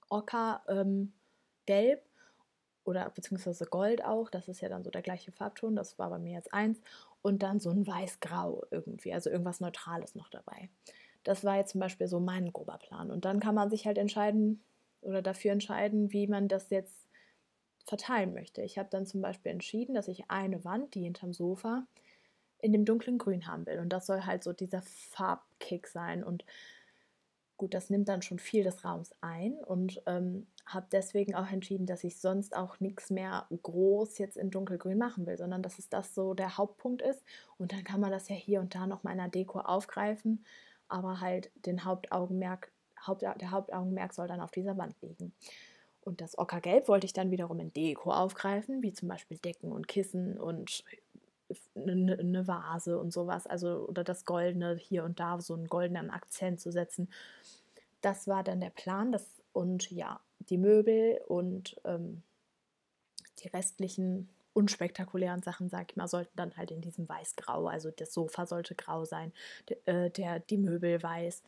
Ocker 0.09 0.61
ähm, 0.67 1.13
Gelb 1.65 2.03
oder 2.83 3.09
beziehungsweise 3.09 3.65
Gold 3.65 4.05
auch. 4.05 4.29
Das 4.29 4.47
ist 4.47 4.61
ja 4.61 4.69
dann 4.69 4.83
so 4.83 4.91
der 4.91 5.01
gleiche 5.01 5.31
Farbton. 5.31 5.75
Das 5.75 5.97
war 5.97 6.11
bei 6.11 6.19
mir 6.19 6.33
jetzt 6.33 6.53
eins. 6.53 6.79
Und 7.23 7.41
dann 7.41 7.59
so 7.59 7.71
ein 7.71 7.87
Weiß-Grau 7.87 8.65
irgendwie, 8.69 9.11
also 9.11 9.31
irgendwas 9.31 9.59
Neutrales 9.59 10.13
noch 10.13 10.29
dabei. 10.29 10.69
Das 11.25 11.43
war 11.43 11.57
jetzt 11.57 11.71
zum 11.71 11.81
Beispiel 11.81 12.07
so 12.07 12.21
mein 12.21 12.53
grober 12.53 12.77
Plan. 12.77 13.11
Und 13.11 13.25
dann 13.25 13.41
kann 13.41 13.55
man 13.55 13.69
sich 13.69 13.85
halt 13.85 13.97
entscheiden 13.97 14.63
oder 15.01 15.21
dafür 15.21 15.51
entscheiden, 15.51 16.13
wie 16.13 16.27
man 16.27 16.47
das 16.47 16.69
jetzt 16.69 17.09
verteilen 17.85 18.33
möchte. 18.33 18.61
Ich 18.61 18.77
habe 18.77 18.89
dann 18.89 19.05
zum 19.05 19.21
Beispiel 19.21 19.51
entschieden, 19.51 19.93
dass 19.93 20.07
ich 20.07 20.29
eine 20.29 20.63
Wand, 20.63 20.95
die 20.95 21.03
hinterm 21.03 21.33
Sofa, 21.33 21.85
in 22.59 22.71
dem 22.71 22.85
dunklen 22.85 23.17
Grün 23.17 23.47
haben 23.47 23.65
will. 23.65 23.79
Und 23.79 23.89
das 23.89 24.05
soll 24.05 24.21
halt 24.21 24.43
so 24.43 24.53
dieser 24.53 24.81
Farbkick 24.81 25.87
sein. 25.87 26.23
Und 26.23 26.45
gut, 27.57 27.73
das 27.73 27.89
nimmt 27.89 28.09
dann 28.09 28.21
schon 28.21 28.39
viel 28.39 28.63
des 28.63 28.83
Raums 28.83 29.13
ein 29.21 29.53
und 29.53 30.01
ähm, 30.07 30.47
habe 30.65 30.87
deswegen 30.91 31.35
auch 31.35 31.49
entschieden, 31.51 31.85
dass 31.85 32.03
ich 32.03 32.19
sonst 32.19 32.55
auch 32.55 32.79
nichts 32.79 33.11
mehr 33.11 33.47
groß 33.61 34.17
jetzt 34.17 34.37
in 34.37 34.49
dunkelgrün 34.49 34.97
machen 34.97 35.25
will, 35.27 35.37
sondern 35.37 35.61
dass 35.61 35.77
es 35.77 35.89
das 35.89 36.15
so 36.15 36.33
der 36.33 36.57
Hauptpunkt 36.57 37.01
ist. 37.01 37.23
Und 37.57 37.71
dann 37.71 37.83
kann 37.83 38.01
man 38.01 38.11
das 38.11 38.29
ja 38.29 38.35
hier 38.35 38.59
und 38.61 38.73
da 38.73 38.87
noch 38.87 39.03
mal 39.03 39.11
in 39.11 39.19
der 39.19 39.29
Deko 39.29 39.59
aufgreifen, 39.59 40.43
aber 40.87 41.19
halt 41.19 41.51
den 41.65 41.85
Hauptaugenmerk, 41.85 42.71
Haupt, 43.05 43.21
der 43.21 43.51
Hauptaugenmerk 43.51 44.13
soll 44.13 44.27
dann 44.27 44.41
auf 44.41 44.51
dieser 44.51 44.77
Wand 44.77 44.95
liegen. 45.01 45.33
Und 46.01 46.21
das 46.21 46.37
Ockergelb 46.37 46.87
wollte 46.87 47.05
ich 47.05 47.13
dann 47.13 47.31
wiederum 47.31 47.59
in 47.59 47.73
Deko 47.73 48.11
aufgreifen, 48.11 48.83
wie 48.83 48.93
zum 48.93 49.07
Beispiel 49.07 49.37
Decken 49.37 49.71
und 49.71 49.87
Kissen 49.87 50.37
und 50.39 50.83
eine, 51.75 52.17
eine 52.17 52.47
Vase 52.47 52.99
und 52.99 53.11
sowas, 53.11 53.47
also 53.47 53.87
oder 53.87 54.03
das 54.03 54.25
Goldene 54.25 54.75
hier 54.75 55.03
und 55.03 55.19
da 55.19 55.39
so 55.41 55.53
einen 55.53 55.67
goldenen 55.67 56.09
Akzent 56.09 56.59
zu 56.59 56.71
setzen. 56.71 57.09
Das 58.01 58.27
war 58.27 58.43
dann 58.43 58.61
der 58.61 58.69
Plan. 58.69 59.11
Das, 59.11 59.27
und 59.51 59.89
ja, 59.91 60.19
die 60.49 60.57
Möbel 60.57 61.21
und 61.27 61.79
ähm, 61.85 62.21
die 63.39 63.47
restlichen 63.47 64.29
unspektakulären 64.55 65.43
Sachen, 65.43 65.69
sag 65.69 65.91
ich 65.91 65.97
mal, 65.97 66.07
sollten 66.07 66.35
dann 66.35 66.55
halt 66.55 66.71
in 66.71 66.81
diesem 66.81 67.07
Weiß-Grau, 67.07 67.67
also 67.67 67.91
das 67.91 68.13
Sofa 68.13 68.45
sollte 68.45 68.73
grau 68.73 69.05
sein, 69.05 69.33
der, 69.69 69.87
äh, 69.87 70.09
der, 70.09 70.39
die 70.39 70.57
Möbel 70.57 71.03
weiß. 71.03 71.43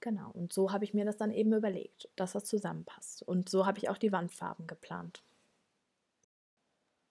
Genau, 0.00 0.30
und 0.32 0.52
so 0.52 0.72
habe 0.72 0.84
ich 0.84 0.94
mir 0.94 1.04
das 1.04 1.16
dann 1.16 1.32
eben 1.32 1.52
überlegt, 1.52 2.08
dass 2.16 2.32
das 2.32 2.44
zusammenpasst. 2.44 3.22
Und 3.22 3.48
so 3.48 3.66
habe 3.66 3.78
ich 3.78 3.90
auch 3.90 3.98
die 3.98 4.12
Wandfarben 4.12 4.66
geplant. 4.66 5.22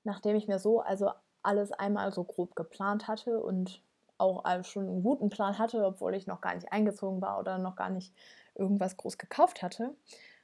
Nachdem 0.03 0.35
ich 0.35 0.47
mir 0.47 0.57
so 0.57 0.79
also 0.79 1.11
alles 1.43 1.71
einmal 1.71 2.11
so 2.13 2.23
grob 2.23 2.55
geplant 2.55 3.07
hatte 3.07 3.39
und 3.39 3.81
auch 4.17 4.43
schon 4.63 4.87
einen 4.87 5.03
guten 5.03 5.29
Plan 5.29 5.59
hatte, 5.59 5.85
obwohl 5.85 6.15
ich 6.15 6.27
noch 6.27 6.41
gar 6.41 6.55
nicht 6.55 6.71
eingezogen 6.71 7.21
war 7.21 7.39
oder 7.39 7.57
noch 7.59 7.75
gar 7.75 7.89
nicht 7.89 8.13
irgendwas 8.55 8.97
groß 8.97 9.17
gekauft 9.17 9.61
hatte, 9.61 9.93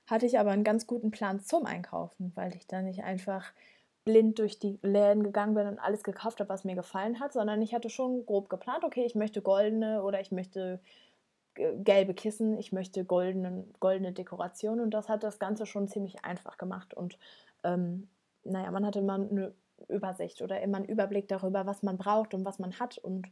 hatte 0.05 0.25
ich 0.25 0.37
aber 0.37 0.51
einen 0.51 0.63
ganz 0.63 0.85
guten 0.85 1.11
Plan 1.11 1.39
zum 1.39 1.65
Einkaufen, 1.65 2.31
weil 2.35 2.55
ich 2.55 2.67
dann 2.67 2.85
nicht 2.85 3.03
einfach 3.03 3.51
blind 4.05 4.39
durch 4.39 4.59
die 4.59 4.79
Läden 4.81 5.23
gegangen 5.23 5.53
bin 5.53 5.67
und 5.67 5.79
alles 5.79 6.03
gekauft 6.03 6.39
habe, 6.39 6.49
was 6.49 6.65
mir 6.65 6.75
gefallen 6.75 7.19
hat, 7.19 7.33
sondern 7.33 7.61
ich 7.61 7.73
hatte 7.73 7.89
schon 7.89 8.25
grob 8.25 8.49
geplant, 8.49 8.83
okay, 8.83 9.05
ich 9.05 9.15
möchte 9.15 9.41
goldene 9.41 10.03
oder 10.03 10.19
ich 10.19 10.31
möchte 10.31 10.79
gelbe 11.55 12.13
Kissen, 12.13 12.57
ich 12.57 12.71
möchte 12.71 13.05
goldene, 13.05 13.65
goldene 13.79 14.11
Dekoration 14.11 14.79
und 14.79 14.91
das 14.91 15.07
hat 15.07 15.23
das 15.23 15.39
Ganze 15.39 15.65
schon 15.65 15.87
ziemlich 15.87 16.25
einfach 16.25 16.57
gemacht 16.57 16.93
und 16.93 17.17
ähm, 17.63 18.09
naja, 18.43 18.71
man 18.71 18.85
hatte 18.85 19.01
mal 19.01 19.21
eine 19.21 19.53
Übersicht 19.87 20.41
oder 20.41 20.61
immer 20.61 20.77
einen 20.77 20.87
Überblick 20.87 21.27
darüber, 21.27 21.65
was 21.65 21.83
man 21.83 21.97
braucht 21.97 22.33
und 22.33 22.45
was 22.45 22.59
man 22.59 22.79
hat 22.79 22.97
und 22.97 23.27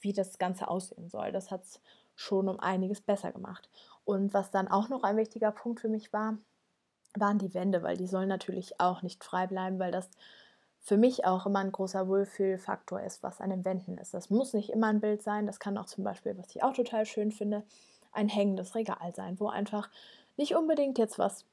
wie 0.00 0.12
das 0.12 0.38
Ganze 0.38 0.68
aussehen 0.68 1.08
soll. 1.08 1.32
Das 1.32 1.50
hat 1.50 1.62
es 1.62 1.80
schon 2.14 2.48
um 2.48 2.60
einiges 2.60 3.00
besser 3.00 3.32
gemacht. 3.32 3.68
Und 4.04 4.34
was 4.34 4.50
dann 4.50 4.68
auch 4.68 4.88
noch 4.88 5.02
ein 5.02 5.16
wichtiger 5.16 5.52
Punkt 5.52 5.80
für 5.80 5.88
mich 5.88 6.12
war, 6.12 6.38
waren 7.16 7.38
die 7.38 7.54
Wände, 7.54 7.82
weil 7.82 7.96
die 7.96 8.06
sollen 8.06 8.28
natürlich 8.28 8.80
auch 8.80 9.02
nicht 9.02 9.24
frei 9.24 9.46
bleiben, 9.46 9.78
weil 9.78 9.92
das 9.92 10.08
für 10.80 10.96
mich 10.96 11.24
auch 11.24 11.46
immer 11.46 11.60
ein 11.60 11.72
großer 11.72 12.08
Wohlfühlfaktor 12.08 13.00
ist, 13.02 13.22
was 13.22 13.40
an 13.40 13.50
den 13.50 13.64
Wänden 13.64 13.98
ist. 13.98 14.14
Das 14.14 14.30
muss 14.30 14.52
nicht 14.52 14.70
immer 14.70 14.88
ein 14.88 15.00
Bild 15.00 15.22
sein, 15.22 15.46
das 15.46 15.60
kann 15.60 15.78
auch 15.78 15.86
zum 15.86 16.02
Beispiel, 16.02 16.36
was 16.36 16.50
ich 16.50 16.62
auch 16.62 16.72
total 16.72 17.06
schön 17.06 17.30
finde, 17.30 17.62
ein 18.10 18.28
hängendes 18.28 18.74
Regal 18.74 19.14
sein, 19.14 19.38
wo 19.38 19.48
einfach 19.48 19.88
nicht 20.36 20.56
unbedingt 20.56 20.98
jetzt 20.98 21.18
was 21.18 21.44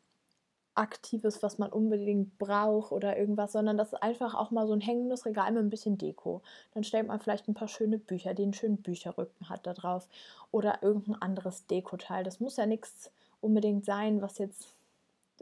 Aktives, 0.76 1.43
was 1.43 1.58
man 1.58 1.72
unbedingt 1.72 2.38
braucht 2.39 2.91
oder 2.91 3.17
irgendwas, 3.17 3.52
sondern 3.52 3.78
das 3.78 3.93
ist 3.93 4.02
einfach 4.02 4.34
auch 4.34 4.50
mal 4.50 4.65
so 4.65 4.74
ein 4.74 4.82
hängendes 4.82 5.26
Regal 5.26 5.52
mit 5.52 5.62
ein 5.62 5.69
bisschen 5.69 5.98
Deko. 5.98 6.41
Dann 6.74 6.84
stellt 6.84 7.08
man 7.08 7.19
vielleicht 7.19 7.48
ein 7.48 7.54
paar 7.54 7.67
schöne 7.67 7.98
Bücher, 7.98 8.34
die 8.34 8.43
einen 8.43 8.54
schönen 8.54 8.82
Bücherrücken 8.82 9.50
hat 9.50 9.67
da 9.67 9.74
drauf 9.74 10.08
oder 10.52 10.82
irgendein 10.82 11.22
anderes 11.22 11.67
Dekoteil. 11.67 12.24
Das 12.24 12.39
muss 12.39 12.58
ja 12.58 12.65
nichts 12.65 13.12
unbedingt 13.41 13.84
sein, 13.84 14.22
was 14.22 14.38
jetzt 14.38 14.69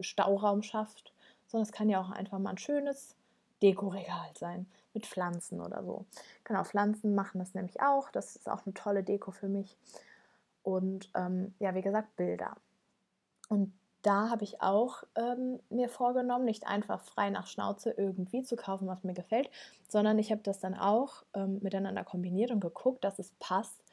Stauraum 0.02 0.64
schafft, 0.64 1.14
sondern 1.48 1.64
es 1.64 1.72
kann 1.72 1.90
ja 1.90 2.02
auch 2.02 2.12
einfach 2.12 2.40
mal 2.40 2.52
ein 2.52 2.58
schönes 2.58 3.16
Dekoregal 3.62 4.30
sein 4.36 4.68
mit 4.94 5.06
Pflanzen 5.06 5.62
oder 5.62 5.84
so. 5.84 6.06
Genau, 6.44 6.64
Pflanzen 6.64 7.16
machen 7.16 7.40
das 7.40 7.54
nämlich 7.54 7.82
auch. 7.82 8.10
Das 8.12 8.36
ist 8.36 8.50
auch 8.50 8.66
eine 8.66 8.74
tolle 8.74 9.04
Deko 9.04 9.32
für 9.32 9.48
mich. 9.48 9.78
Und 10.64 11.10
ähm, 11.16 11.54
ja, 11.60 11.76
wie 11.76 11.82
gesagt, 11.82 12.16
Bilder. 12.16 12.56
Und 13.50 13.74
da 14.02 14.30
habe 14.30 14.44
ich 14.44 14.62
auch 14.62 15.04
ähm, 15.16 15.60
mir 15.70 15.90
vorgenommen, 15.90 16.46
nicht 16.46 16.68
einfach 16.68 17.02
frei 17.02 17.30
nach 17.30 17.48
Schnauze 17.48 17.92
irgendwie 17.92 18.44
zu 18.44 18.56
kaufen, 18.56 18.88
was 18.88 19.04
mir 19.04 19.14
gefällt, 19.14 19.50
sondern 19.88 20.20
ich 20.20 20.32
habe 20.32 20.42
das 20.44 20.60
dann 20.60 20.76
auch 20.76 21.24
ähm, 21.34 21.60
miteinander 21.62 22.04
kombiniert 22.04 22.52
und 22.52 22.60
geguckt, 22.60 23.04
dass 23.04 23.20
es 23.20 23.32
passt 23.40 23.84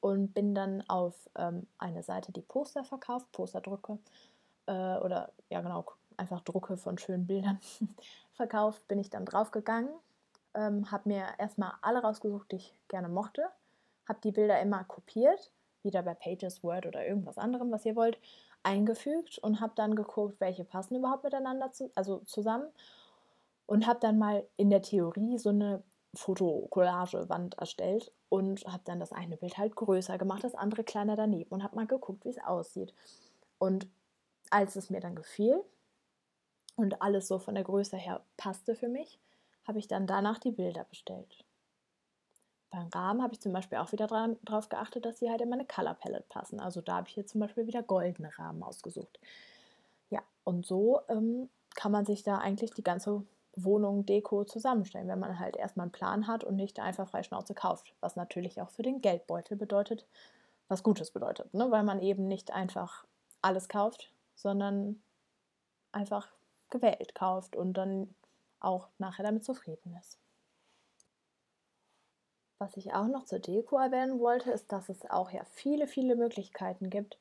und 0.00 0.34
bin 0.34 0.54
dann 0.54 0.82
auf 0.88 1.14
ähm, 1.36 1.66
eine 1.78 2.02
Seite, 2.02 2.32
die 2.32 2.42
Poster 2.42 2.84
verkauft, 2.84 3.30
Posterdrucke 3.32 3.98
äh, 4.66 4.98
oder 4.98 5.32
ja 5.50 5.60
genau, 5.60 5.84
einfach 6.16 6.40
Drucke 6.42 6.76
von 6.76 6.98
schönen 6.98 7.26
Bildern 7.26 7.58
verkauft, 8.32 8.86
bin 8.88 8.98
ich 8.98 9.10
dann 9.10 9.24
draufgegangen, 9.24 9.90
ähm, 10.54 10.90
habe 10.90 11.08
mir 11.08 11.26
erstmal 11.38 11.72
alle 11.82 12.00
rausgesucht, 12.00 12.52
die 12.52 12.56
ich 12.56 12.78
gerne 12.88 13.08
mochte, 13.08 13.46
habe 14.08 14.20
die 14.22 14.32
Bilder 14.32 14.60
immer 14.60 14.84
kopiert, 14.84 15.50
wieder 15.82 16.02
bei 16.02 16.14
Pages, 16.14 16.62
Word 16.62 16.86
oder 16.86 17.06
irgendwas 17.06 17.38
anderem, 17.38 17.70
was 17.70 17.84
ihr 17.84 17.96
wollt, 17.96 18.18
eingefügt 18.62 19.38
und 19.38 19.60
habe 19.60 19.72
dann 19.76 19.94
geguckt, 19.94 20.40
welche 20.40 20.64
passen 20.64 20.96
überhaupt 20.96 21.24
miteinander, 21.24 21.70
zu, 21.72 21.90
also 21.94 22.18
zusammen 22.20 22.66
und 23.66 23.86
habe 23.86 24.00
dann 24.00 24.18
mal 24.18 24.44
in 24.56 24.70
der 24.70 24.82
Theorie 24.82 25.38
so 25.38 25.50
eine 25.50 25.82
Fotokollage-Wand 26.14 27.58
erstellt 27.58 28.12
und 28.28 28.64
habe 28.66 28.82
dann 28.84 28.98
das 28.98 29.12
eine 29.12 29.36
Bild 29.36 29.58
halt 29.58 29.76
größer 29.76 30.18
gemacht, 30.18 30.42
das 30.44 30.54
andere 30.54 30.82
kleiner 30.82 31.14
daneben 31.14 31.50
und 31.50 31.62
habe 31.62 31.76
mal 31.76 31.86
geguckt, 31.86 32.24
wie 32.24 32.30
es 32.30 32.42
aussieht. 32.42 32.94
Und 33.58 33.86
als 34.50 34.76
es 34.76 34.90
mir 34.90 35.00
dann 35.00 35.16
gefiel 35.16 35.62
und 36.76 37.02
alles 37.02 37.28
so 37.28 37.38
von 37.38 37.54
der 37.54 37.64
Größe 37.64 37.96
her 37.96 38.24
passte 38.36 38.74
für 38.74 38.88
mich, 38.88 39.20
habe 39.66 39.78
ich 39.78 39.88
dann 39.88 40.06
danach 40.06 40.38
die 40.38 40.52
Bilder 40.52 40.84
bestellt. 40.84 41.44
Beim 42.70 42.88
Rahmen 42.88 43.22
habe 43.22 43.32
ich 43.32 43.40
zum 43.40 43.52
Beispiel 43.52 43.78
auch 43.78 43.92
wieder 43.92 44.06
darauf 44.42 44.68
geachtet, 44.68 45.04
dass 45.06 45.18
sie 45.18 45.30
halt 45.30 45.40
in 45.40 45.48
meine 45.48 45.64
Color 45.64 45.94
Palette 45.94 46.26
passen. 46.28 46.60
Also 46.60 46.80
da 46.80 46.96
habe 46.96 47.08
ich 47.08 47.14
hier 47.14 47.26
zum 47.26 47.40
Beispiel 47.40 47.66
wieder 47.66 47.82
goldene 47.82 48.36
Rahmen 48.38 48.62
ausgesucht. 48.62 49.18
Ja, 50.10 50.20
und 50.44 50.66
so 50.66 51.00
ähm, 51.08 51.48
kann 51.74 51.92
man 51.92 52.04
sich 52.04 52.22
da 52.22 52.38
eigentlich 52.38 52.72
die 52.72 52.82
ganze 52.82 53.24
Wohnung, 53.56 54.04
Deko 54.04 54.44
zusammenstellen, 54.44 55.08
wenn 55.08 55.18
man 55.18 55.38
halt 55.38 55.56
erstmal 55.56 55.84
einen 55.84 55.92
Plan 55.92 56.26
hat 56.26 56.44
und 56.44 56.56
nicht 56.56 56.78
einfach 56.78 57.08
frei 57.08 57.22
Schnauze 57.22 57.54
kauft. 57.54 57.94
Was 58.00 58.16
natürlich 58.16 58.60
auch 58.60 58.70
für 58.70 58.82
den 58.82 59.00
Geldbeutel 59.00 59.56
bedeutet, 59.56 60.06
was 60.68 60.82
Gutes 60.82 61.10
bedeutet, 61.10 61.54
ne? 61.54 61.70
weil 61.70 61.82
man 61.82 62.02
eben 62.02 62.28
nicht 62.28 62.52
einfach 62.52 63.06
alles 63.40 63.68
kauft, 63.68 64.12
sondern 64.36 65.02
einfach 65.92 66.28
gewählt 66.70 67.14
kauft 67.14 67.56
und 67.56 67.74
dann 67.74 68.14
auch 68.60 68.88
nachher 68.98 69.24
damit 69.24 69.44
zufrieden 69.44 69.96
ist. 69.98 70.18
Was 72.58 72.76
ich 72.76 72.94
auch 72.94 73.06
noch 73.06 73.24
zur 73.24 73.38
Deko 73.38 73.76
erwähnen 73.78 74.18
wollte, 74.18 74.50
ist, 74.50 74.72
dass 74.72 74.88
es 74.88 75.04
auch 75.10 75.30
ja 75.30 75.44
viele, 75.44 75.86
viele 75.86 76.16
Möglichkeiten 76.16 76.88
gibt, 76.88 77.18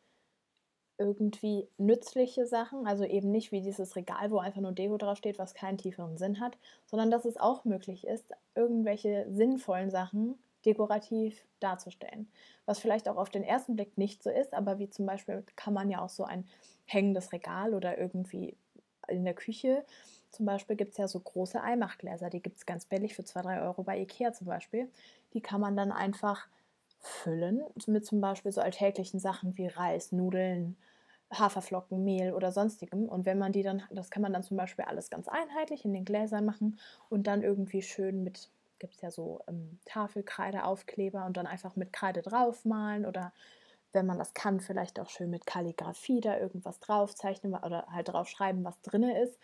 irgendwie 0.98 1.68
nützliche 1.78 2.48
Sachen, 2.48 2.88
also 2.88 3.04
eben 3.04 3.32
nicht 3.32 3.52
wie 3.52 3.62
dieses 3.62 3.98
Regal, 3.98 4.32
wo 4.32 4.38
einfach 4.38 4.62
nur 4.62 4.72
Deko 4.72 4.98
draufsteht, 4.98 5.38
was 5.38 5.54
keinen 5.54 5.78
tieferen 5.78 6.18
Sinn 6.18 6.40
hat, 6.40 6.58
sondern 6.86 7.12
dass 7.12 7.26
es 7.26 7.36
auch 7.38 7.66
möglich 7.66 8.08
ist, 8.08 8.32
irgendwelche 8.56 9.28
sinnvollen 9.30 9.92
Sachen 9.92 10.40
dekorativ 10.66 11.46
darzustellen. 11.60 12.28
Was 12.66 12.80
vielleicht 12.80 13.08
auch 13.08 13.18
auf 13.18 13.30
den 13.30 13.44
ersten 13.44 13.76
Blick 13.76 13.98
nicht 13.98 14.24
so 14.24 14.30
ist, 14.30 14.54
aber 14.54 14.80
wie 14.80 14.90
zum 14.90 15.06
Beispiel 15.06 15.44
kann 15.56 15.74
man 15.74 15.90
ja 15.90 16.02
auch 16.02 16.10
so 16.10 16.24
ein 16.24 16.46
hängendes 16.86 17.32
Regal 17.32 17.74
oder 17.74 17.98
irgendwie 17.98 18.56
in 19.08 19.24
der 19.24 19.34
Küche 19.34 19.86
zum 20.36 20.46
Beispiel 20.46 20.76
gibt 20.76 20.92
es 20.92 20.98
ja 20.98 21.08
so 21.08 21.18
große 21.18 21.62
Eimachgläser, 21.62 22.30
die 22.30 22.42
gibt 22.42 22.58
es 22.58 22.66
ganz 22.66 22.86
billig 22.86 23.16
für 23.16 23.24
2, 23.24 23.42
3 23.42 23.62
Euro 23.62 23.84
bei 23.84 23.98
Ikea 24.02 24.34
zum 24.34 24.48
Beispiel. 24.48 24.92
Die 25.34 25.40
kann 25.40 25.62
man 25.62 25.78
dann 25.78 25.94
einfach 25.94 26.48
füllen 27.00 27.64
mit 27.86 28.06
zum 28.06 28.20
Beispiel 28.20 28.52
so 28.52 28.60
alltäglichen 28.60 29.22
Sachen 29.22 29.58
wie 29.58 29.68
Reis, 29.68 30.12
Nudeln, 30.12 30.76
Haferflocken, 31.32 32.04
Mehl 32.04 32.34
oder 32.34 32.52
sonstigem. 32.52 33.08
Und 33.08 33.26
wenn 33.26 33.38
man 33.38 33.54
die 33.54 33.64
dann, 33.64 33.84
das 33.92 34.10
kann 34.10 34.22
man 34.22 34.34
dann 34.34 34.44
zum 34.44 34.58
Beispiel 34.58 34.84
alles 34.84 35.10
ganz 35.10 35.30
einheitlich 35.30 35.86
in 35.86 35.94
den 35.94 36.04
Gläsern 36.04 36.44
machen 36.44 36.80
und 37.10 37.28
dann 37.28 37.42
irgendwie 37.42 37.82
schön 37.82 38.26
mit, 38.26 38.50
gibt 38.80 38.96
es 38.96 39.02
ja 39.02 39.12
so 39.12 39.42
ähm, 39.48 39.80
Tafelkreide, 39.86 40.66
Aufkleber 40.66 41.26
und 41.26 41.38
dann 41.38 41.48
einfach 41.48 41.76
mit 41.76 41.94
Kreide 41.94 42.22
draufmalen 42.22 43.06
oder 43.06 43.34
wenn 43.96 44.06
man 44.06 44.20
das 44.20 44.34
kann, 44.34 44.60
vielleicht 44.60 45.00
auch 45.00 45.10
schön 45.10 45.30
mit 45.30 45.46
Kalligrafie 45.46 46.20
da 46.20 46.38
irgendwas 46.38 46.80
draufzeichnen 46.80 47.56
oder 47.56 47.88
halt 47.90 48.10
draufschreiben, 48.10 48.64
was 48.64 48.82
drin 48.82 49.04
ist. 49.04 49.40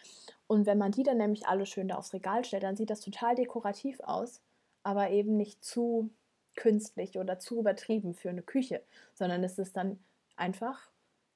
Und 0.46 0.66
wenn 0.66 0.78
man 0.78 0.92
die 0.92 1.04
dann 1.04 1.18
nämlich 1.18 1.48
alle 1.48 1.66
schön 1.66 1.88
da 1.88 1.96
aufs 1.96 2.14
Regal 2.14 2.44
stellt, 2.44 2.64
dann 2.64 2.76
sieht 2.76 2.90
das 2.90 3.00
total 3.00 3.36
dekorativ 3.36 4.02
aus, 4.02 4.42
aber 4.84 5.10
eben 5.10 5.38
nicht 5.38 5.64
zu 5.64 6.12
künstlich 6.56 7.18
oder 7.18 7.40
zu 7.40 7.60
übertrieben 7.60 8.14
für 8.14 8.30
eine 8.30 8.42
Küche, 8.42 8.84
sondern 9.14 9.44
es 9.44 9.58
ist 9.58 9.78
dann 9.78 10.04
einfach 10.36 10.92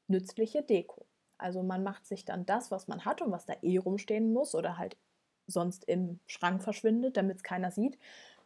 nützliche 0.07 0.61
Deko. 0.61 1.05
Also 1.37 1.63
man 1.63 1.83
macht 1.83 2.05
sich 2.05 2.25
dann 2.25 2.45
das, 2.45 2.71
was 2.71 2.87
man 2.87 3.05
hat 3.05 3.21
und 3.21 3.31
was 3.31 3.45
da 3.45 3.53
eh 3.61 3.77
rumstehen 3.77 4.33
muss 4.33 4.55
oder 4.55 4.77
halt 4.77 4.97
sonst 5.47 5.85
im 5.85 6.19
Schrank 6.27 6.63
verschwindet, 6.63 7.17
damit 7.17 7.37
es 7.37 7.43
keiner 7.43 7.71
sieht, 7.71 7.97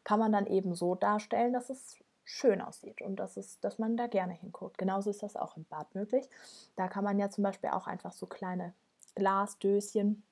kann 0.03 0.19
man 0.19 0.31
dann 0.31 0.47
eben 0.47 0.75
so 0.75 0.95
darstellen, 0.95 1.53
dass 1.53 1.69
es 1.69 1.97
schön 2.23 2.61
aussieht 2.61 3.01
und 3.01 3.15
das 3.15 3.37
ist, 3.37 3.63
dass 3.63 3.79
man 3.79 3.97
da 3.97 4.07
gerne 4.07 4.33
hinguckt. 4.33 4.77
Genauso 4.77 5.09
ist 5.09 5.23
das 5.23 5.35
auch 5.35 5.57
im 5.57 5.65
Bad 5.65 5.95
möglich. 5.95 6.29
Da 6.75 6.87
kann 6.87 7.03
man 7.03 7.17
ja 7.17 7.29
zum 7.29 7.43
Beispiel 7.43 7.71
auch 7.71 7.87
einfach 7.87 8.11
so 8.11 8.27
kleine 8.27 8.73
Glasdöschen 9.15 10.23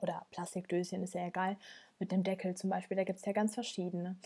oder 0.00 0.24
Plastikdöschen, 0.30 1.02
ist 1.02 1.14
ja 1.14 1.26
egal, 1.26 1.56
mit 1.98 2.12
dem 2.12 2.22
Deckel 2.22 2.54
zum 2.54 2.70
Beispiel, 2.70 2.96
da 2.96 3.04
gibt 3.04 3.18
es 3.18 3.24
ja 3.24 3.32
ganz 3.32 3.54
verschiedene. 3.54 4.16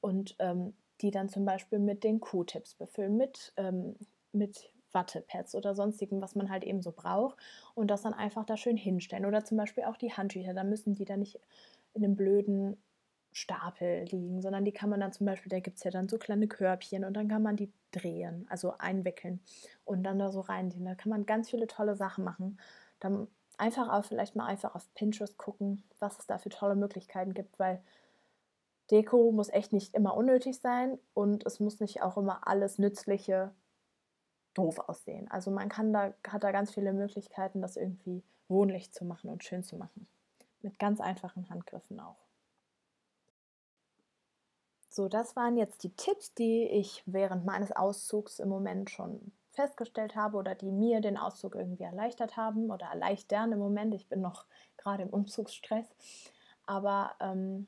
Und 0.00 0.36
ähm, 0.38 0.74
die 1.00 1.10
dann 1.10 1.28
zum 1.28 1.44
Beispiel 1.44 1.78
mit 1.78 2.04
den 2.04 2.20
Q-Tips 2.20 2.74
befüllen, 2.74 3.16
mit, 3.16 3.52
ähm, 3.56 3.96
mit 4.32 4.70
Wattepads 4.92 5.54
oder 5.54 5.74
sonstigem, 5.74 6.20
was 6.20 6.34
man 6.34 6.50
halt 6.50 6.64
eben 6.64 6.82
so 6.82 6.92
braucht 6.92 7.38
und 7.74 7.88
das 7.90 8.02
dann 8.02 8.14
einfach 8.14 8.44
da 8.44 8.56
schön 8.56 8.76
hinstellen. 8.76 9.26
Oder 9.26 9.44
zum 9.44 9.56
Beispiel 9.56 9.84
auch 9.84 9.96
die 9.96 10.12
Handtücher, 10.12 10.54
da 10.54 10.64
müssen 10.64 10.94
die 10.94 11.04
dann 11.04 11.20
nicht 11.20 11.40
in 11.94 12.04
einem 12.04 12.16
blöden 12.16 12.76
Stapel 13.32 14.04
liegen, 14.04 14.42
sondern 14.42 14.64
die 14.64 14.72
kann 14.72 14.90
man 14.90 15.00
dann 15.00 15.12
zum 15.12 15.26
Beispiel, 15.26 15.50
da 15.50 15.60
gibt 15.60 15.76
es 15.78 15.84
ja 15.84 15.90
dann 15.90 16.08
so 16.08 16.18
kleine 16.18 16.48
Körbchen 16.48 17.04
und 17.04 17.14
dann 17.14 17.28
kann 17.28 17.42
man 17.42 17.56
die 17.56 17.72
drehen, 17.92 18.46
also 18.48 18.74
einwickeln 18.78 19.40
und 19.84 20.02
dann 20.02 20.18
da 20.18 20.30
so 20.32 20.40
reinziehen. 20.40 20.84
Da 20.84 20.94
kann 20.94 21.10
man 21.10 21.26
ganz 21.26 21.50
viele 21.50 21.66
tolle 21.66 21.94
Sachen 21.94 22.24
machen. 22.24 22.58
Dann 23.00 23.28
einfach 23.58 23.88
auch 23.90 24.04
vielleicht 24.04 24.36
mal 24.36 24.46
einfach 24.46 24.74
auf 24.74 24.92
Pinterest 24.94 25.36
gucken, 25.36 25.84
was 25.98 26.18
es 26.18 26.26
da 26.26 26.38
für 26.38 26.48
tolle 26.48 26.76
Möglichkeiten 26.76 27.34
gibt, 27.34 27.58
weil 27.58 27.82
Deko 28.90 29.32
muss 29.32 29.50
echt 29.50 29.72
nicht 29.72 29.94
immer 29.94 30.16
unnötig 30.16 30.58
sein 30.60 30.98
und 31.14 31.44
es 31.46 31.60
muss 31.60 31.80
nicht 31.80 32.02
auch 32.02 32.16
immer 32.16 32.46
alles 32.48 32.78
Nützliche 32.78 33.52
doof 34.54 34.78
aussehen. 34.78 35.30
Also 35.30 35.50
man 35.50 35.68
kann 35.68 35.92
da, 35.92 36.14
hat 36.26 36.44
da 36.44 36.52
ganz 36.52 36.72
viele 36.72 36.92
Möglichkeiten, 36.92 37.60
das 37.60 37.76
irgendwie 37.76 38.22
wohnlich 38.48 38.92
zu 38.92 39.04
machen 39.04 39.30
und 39.30 39.44
schön 39.44 39.62
zu 39.62 39.76
machen. 39.76 40.06
Mit 40.62 40.78
ganz 40.78 41.00
einfachen 41.00 41.48
Handgriffen 41.50 42.00
auch. 42.00 42.16
So, 44.88 45.08
das 45.08 45.36
waren 45.36 45.56
jetzt 45.56 45.84
die 45.84 45.94
Tipps, 45.94 46.34
die 46.34 46.64
ich 46.64 47.04
während 47.06 47.44
meines 47.44 47.70
Auszugs 47.70 48.40
im 48.40 48.48
Moment 48.48 48.90
schon 48.90 49.32
festgestellt 49.52 50.16
habe 50.16 50.36
oder 50.36 50.54
die 50.54 50.70
mir 50.70 51.00
den 51.00 51.16
Auszug 51.16 51.54
irgendwie 51.54 51.84
erleichtert 51.84 52.36
haben 52.36 52.70
oder 52.70 52.86
erleichtern 52.86 53.52
im 53.52 53.58
Moment. 53.58 53.94
Ich 53.94 54.08
bin 54.08 54.20
noch 54.20 54.44
gerade 54.76 55.02
im 55.02 55.10
Umzugsstress. 55.10 55.86
Aber 56.66 57.12
ähm, 57.20 57.66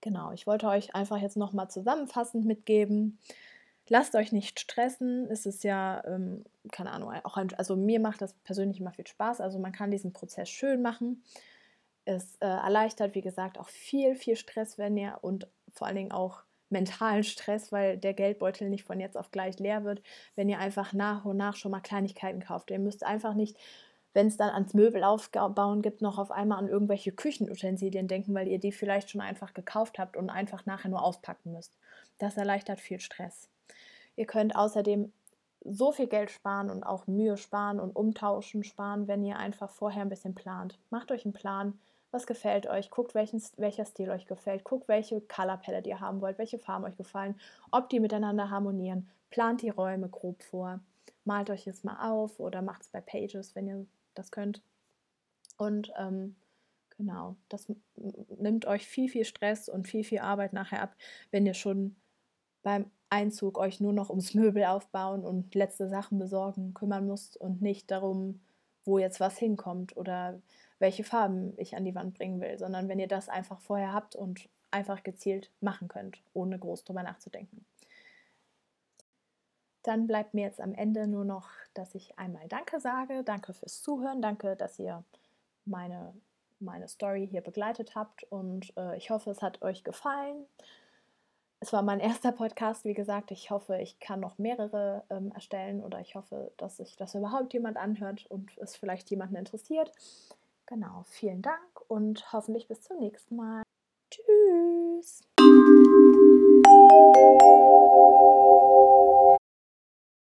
genau, 0.00 0.32
ich 0.32 0.46
wollte 0.46 0.68
euch 0.68 0.94
einfach 0.94 1.18
jetzt 1.18 1.36
nochmal 1.36 1.70
zusammenfassend 1.70 2.44
mitgeben. 2.44 3.18
Lasst 3.88 4.14
euch 4.14 4.32
nicht 4.32 4.60
stressen. 4.60 5.28
Es 5.30 5.46
ist 5.46 5.64
ja, 5.64 6.02
ähm, 6.06 6.44
keine 6.72 6.92
Ahnung, 6.92 7.12
auch 7.24 7.36
ein, 7.36 7.52
also 7.54 7.76
mir 7.76 8.00
macht 8.00 8.22
das 8.22 8.34
persönlich 8.44 8.80
immer 8.80 8.92
viel 8.92 9.06
Spaß. 9.06 9.40
Also 9.40 9.58
man 9.58 9.72
kann 9.72 9.90
diesen 9.90 10.12
Prozess 10.12 10.48
schön 10.48 10.82
machen 10.82 11.22
Es 12.06 12.36
äh, 12.40 12.46
erleichtert, 12.46 13.14
wie 13.14 13.22
gesagt, 13.22 13.58
auch 13.58 13.68
viel, 13.68 14.16
viel 14.16 14.36
Stress, 14.36 14.78
wenn 14.78 14.96
ihr 14.96 15.18
und 15.22 15.48
vor 15.72 15.86
allen 15.86 15.96
Dingen 15.96 16.12
auch 16.12 16.42
mentalen 16.70 17.24
Stress, 17.24 17.72
weil 17.72 17.98
der 17.98 18.14
Geldbeutel 18.14 18.68
nicht 18.70 18.84
von 18.84 19.00
jetzt 19.00 19.16
auf 19.16 19.30
gleich 19.30 19.58
leer 19.58 19.84
wird, 19.84 20.02
wenn 20.36 20.48
ihr 20.48 20.58
einfach 20.58 20.92
nach 20.92 21.24
und 21.24 21.36
nach 21.36 21.56
schon 21.56 21.70
mal 21.72 21.80
Kleinigkeiten 21.80 22.40
kauft. 22.40 22.70
Ihr 22.70 22.78
müsst 22.78 23.04
einfach 23.04 23.34
nicht, 23.34 23.56
wenn 24.14 24.28
es 24.28 24.36
dann 24.36 24.50
ans 24.50 24.74
Möbel 24.74 25.04
aufbauen 25.04 25.82
gibt, 25.82 26.02
noch 26.02 26.18
auf 26.18 26.30
einmal 26.30 26.58
an 26.58 26.68
irgendwelche 26.68 27.12
Küchenutensilien 27.12 28.08
denken, 28.08 28.34
weil 28.34 28.48
ihr 28.48 28.58
die 28.60 28.72
vielleicht 28.72 29.10
schon 29.10 29.20
einfach 29.20 29.54
gekauft 29.54 29.98
habt 29.98 30.16
und 30.16 30.30
einfach 30.30 30.66
nachher 30.66 30.90
nur 30.90 31.02
auspacken 31.04 31.52
müsst. 31.52 31.76
Das 32.18 32.36
erleichtert 32.36 32.80
viel 32.80 33.00
Stress. 33.00 33.48
Ihr 34.16 34.26
könnt 34.26 34.54
außerdem 34.54 35.12
so 35.64 35.92
viel 35.92 36.06
Geld 36.06 36.30
sparen 36.30 36.70
und 36.70 36.84
auch 36.84 37.06
Mühe 37.06 37.36
sparen 37.36 37.80
und 37.80 37.96
umtauschen 37.96 38.64
sparen, 38.64 39.08
wenn 39.08 39.24
ihr 39.24 39.38
einfach 39.38 39.70
vorher 39.70 40.02
ein 40.02 40.10
bisschen 40.10 40.34
plant. 40.34 40.78
Macht 40.90 41.10
euch 41.10 41.24
einen 41.24 41.32
Plan, 41.32 41.78
was 42.10 42.26
gefällt 42.26 42.66
euch, 42.66 42.90
guckt, 42.90 43.14
welchen, 43.14 43.42
welcher 43.56 43.86
Stil 43.86 44.10
euch 44.10 44.26
gefällt, 44.26 44.62
guckt, 44.62 44.88
welche 44.88 45.20
Color 45.22 45.56
Palette 45.56 45.88
ihr 45.88 46.00
haben 46.00 46.20
wollt, 46.20 46.38
welche 46.38 46.58
Farben 46.58 46.84
euch 46.84 46.96
gefallen, 46.96 47.40
ob 47.72 47.88
die 47.88 47.98
miteinander 47.98 48.50
harmonieren. 48.50 49.08
Plant 49.30 49.62
die 49.62 49.70
Räume 49.70 50.08
grob 50.08 50.42
vor, 50.42 50.80
malt 51.24 51.50
euch 51.50 51.66
es 51.66 51.82
mal 51.82 52.08
auf 52.08 52.38
oder 52.38 52.62
macht 52.62 52.82
es 52.82 52.88
bei 52.88 53.00
Pages, 53.00 53.56
wenn 53.56 53.66
ihr 53.66 53.86
das 54.14 54.30
könnt. 54.30 54.62
Und 55.56 55.92
ähm, 55.96 56.36
genau, 56.96 57.36
das 57.48 57.66
nimmt 58.38 58.66
euch 58.66 58.86
viel, 58.86 59.08
viel 59.08 59.24
Stress 59.24 59.68
und 59.68 59.88
viel, 59.88 60.04
viel 60.04 60.20
Arbeit 60.20 60.52
nachher 60.52 60.82
ab, 60.82 60.96
wenn 61.30 61.46
ihr 61.46 61.54
schon 61.54 61.96
beim 62.62 62.90
Einzug 63.10 63.58
euch 63.58 63.80
nur 63.80 63.92
noch 63.92 64.10
ums 64.10 64.34
Möbel 64.34 64.64
aufbauen 64.64 65.24
und 65.24 65.54
letzte 65.54 65.88
Sachen 65.88 66.18
besorgen 66.18 66.74
kümmern 66.74 67.06
müsst 67.06 67.36
und 67.36 67.62
nicht 67.62 67.90
darum, 67.90 68.40
wo 68.84 68.98
jetzt 68.98 69.20
was 69.20 69.38
hinkommt 69.38 69.96
oder 69.96 70.40
welche 70.78 71.04
Farben 71.04 71.54
ich 71.56 71.76
an 71.76 71.84
die 71.84 71.94
Wand 71.94 72.14
bringen 72.14 72.40
will, 72.40 72.58
sondern 72.58 72.88
wenn 72.88 72.98
ihr 72.98 73.08
das 73.08 73.28
einfach 73.28 73.60
vorher 73.60 73.92
habt 73.92 74.16
und 74.16 74.48
einfach 74.70 75.02
gezielt 75.04 75.50
machen 75.60 75.88
könnt, 75.88 76.20
ohne 76.32 76.58
groß 76.58 76.84
drüber 76.84 77.02
nachzudenken. 77.02 77.64
Dann 79.82 80.06
bleibt 80.06 80.34
mir 80.34 80.42
jetzt 80.42 80.60
am 80.60 80.74
Ende 80.74 81.06
nur 81.06 81.24
noch, 81.24 81.48
dass 81.74 81.94
ich 81.94 82.18
einmal 82.18 82.48
Danke 82.48 82.80
sage. 82.80 83.22
Danke 83.22 83.52
fürs 83.52 83.82
Zuhören. 83.82 84.20
Danke, 84.20 84.56
dass 84.56 84.78
ihr 84.78 85.04
meine, 85.64 86.14
meine 86.64 86.88
Story 86.88 87.26
hier 87.30 87.40
begleitet 87.40 87.94
habt. 87.94 88.24
Und 88.24 88.76
äh, 88.76 88.96
ich 88.96 89.10
hoffe, 89.10 89.30
es 89.30 89.42
hat 89.42 89.62
euch 89.62 89.84
gefallen. 89.84 90.46
Es 91.60 91.72
war 91.72 91.82
mein 91.82 92.00
erster 92.00 92.32
Podcast, 92.32 92.84
wie 92.84 92.94
gesagt. 92.94 93.30
Ich 93.30 93.50
hoffe, 93.50 93.78
ich 93.78 93.98
kann 94.00 94.20
noch 94.20 94.38
mehrere 94.38 95.04
ähm, 95.10 95.32
erstellen 95.32 95.82
oder 95.82 96.00
ich 96.00 96.14
hoffe, 96.14 96.52
dass 96.56 96.76
sich 96.76 96.96
das 96.96 97.14
überhaupt 97.14 97.54
jemand 97.54 97.76
anhört 97.76 98.26
und 98.26 98.56
es 98.58 98.76
vielleicht 98.76 99.10
jemanden 99.10 99.36
interessiert. 99.36 99.90
Genau, 100.66 101.04
vielen 101.06 101.42
Dank 101.42 101.80
und 101.88 102.32
hoffentlich 102.32 102.68
bis 102.68 102.82
zum 102.82 102.98
nächsten 102.98 103.36
Mal. 103.36 103.62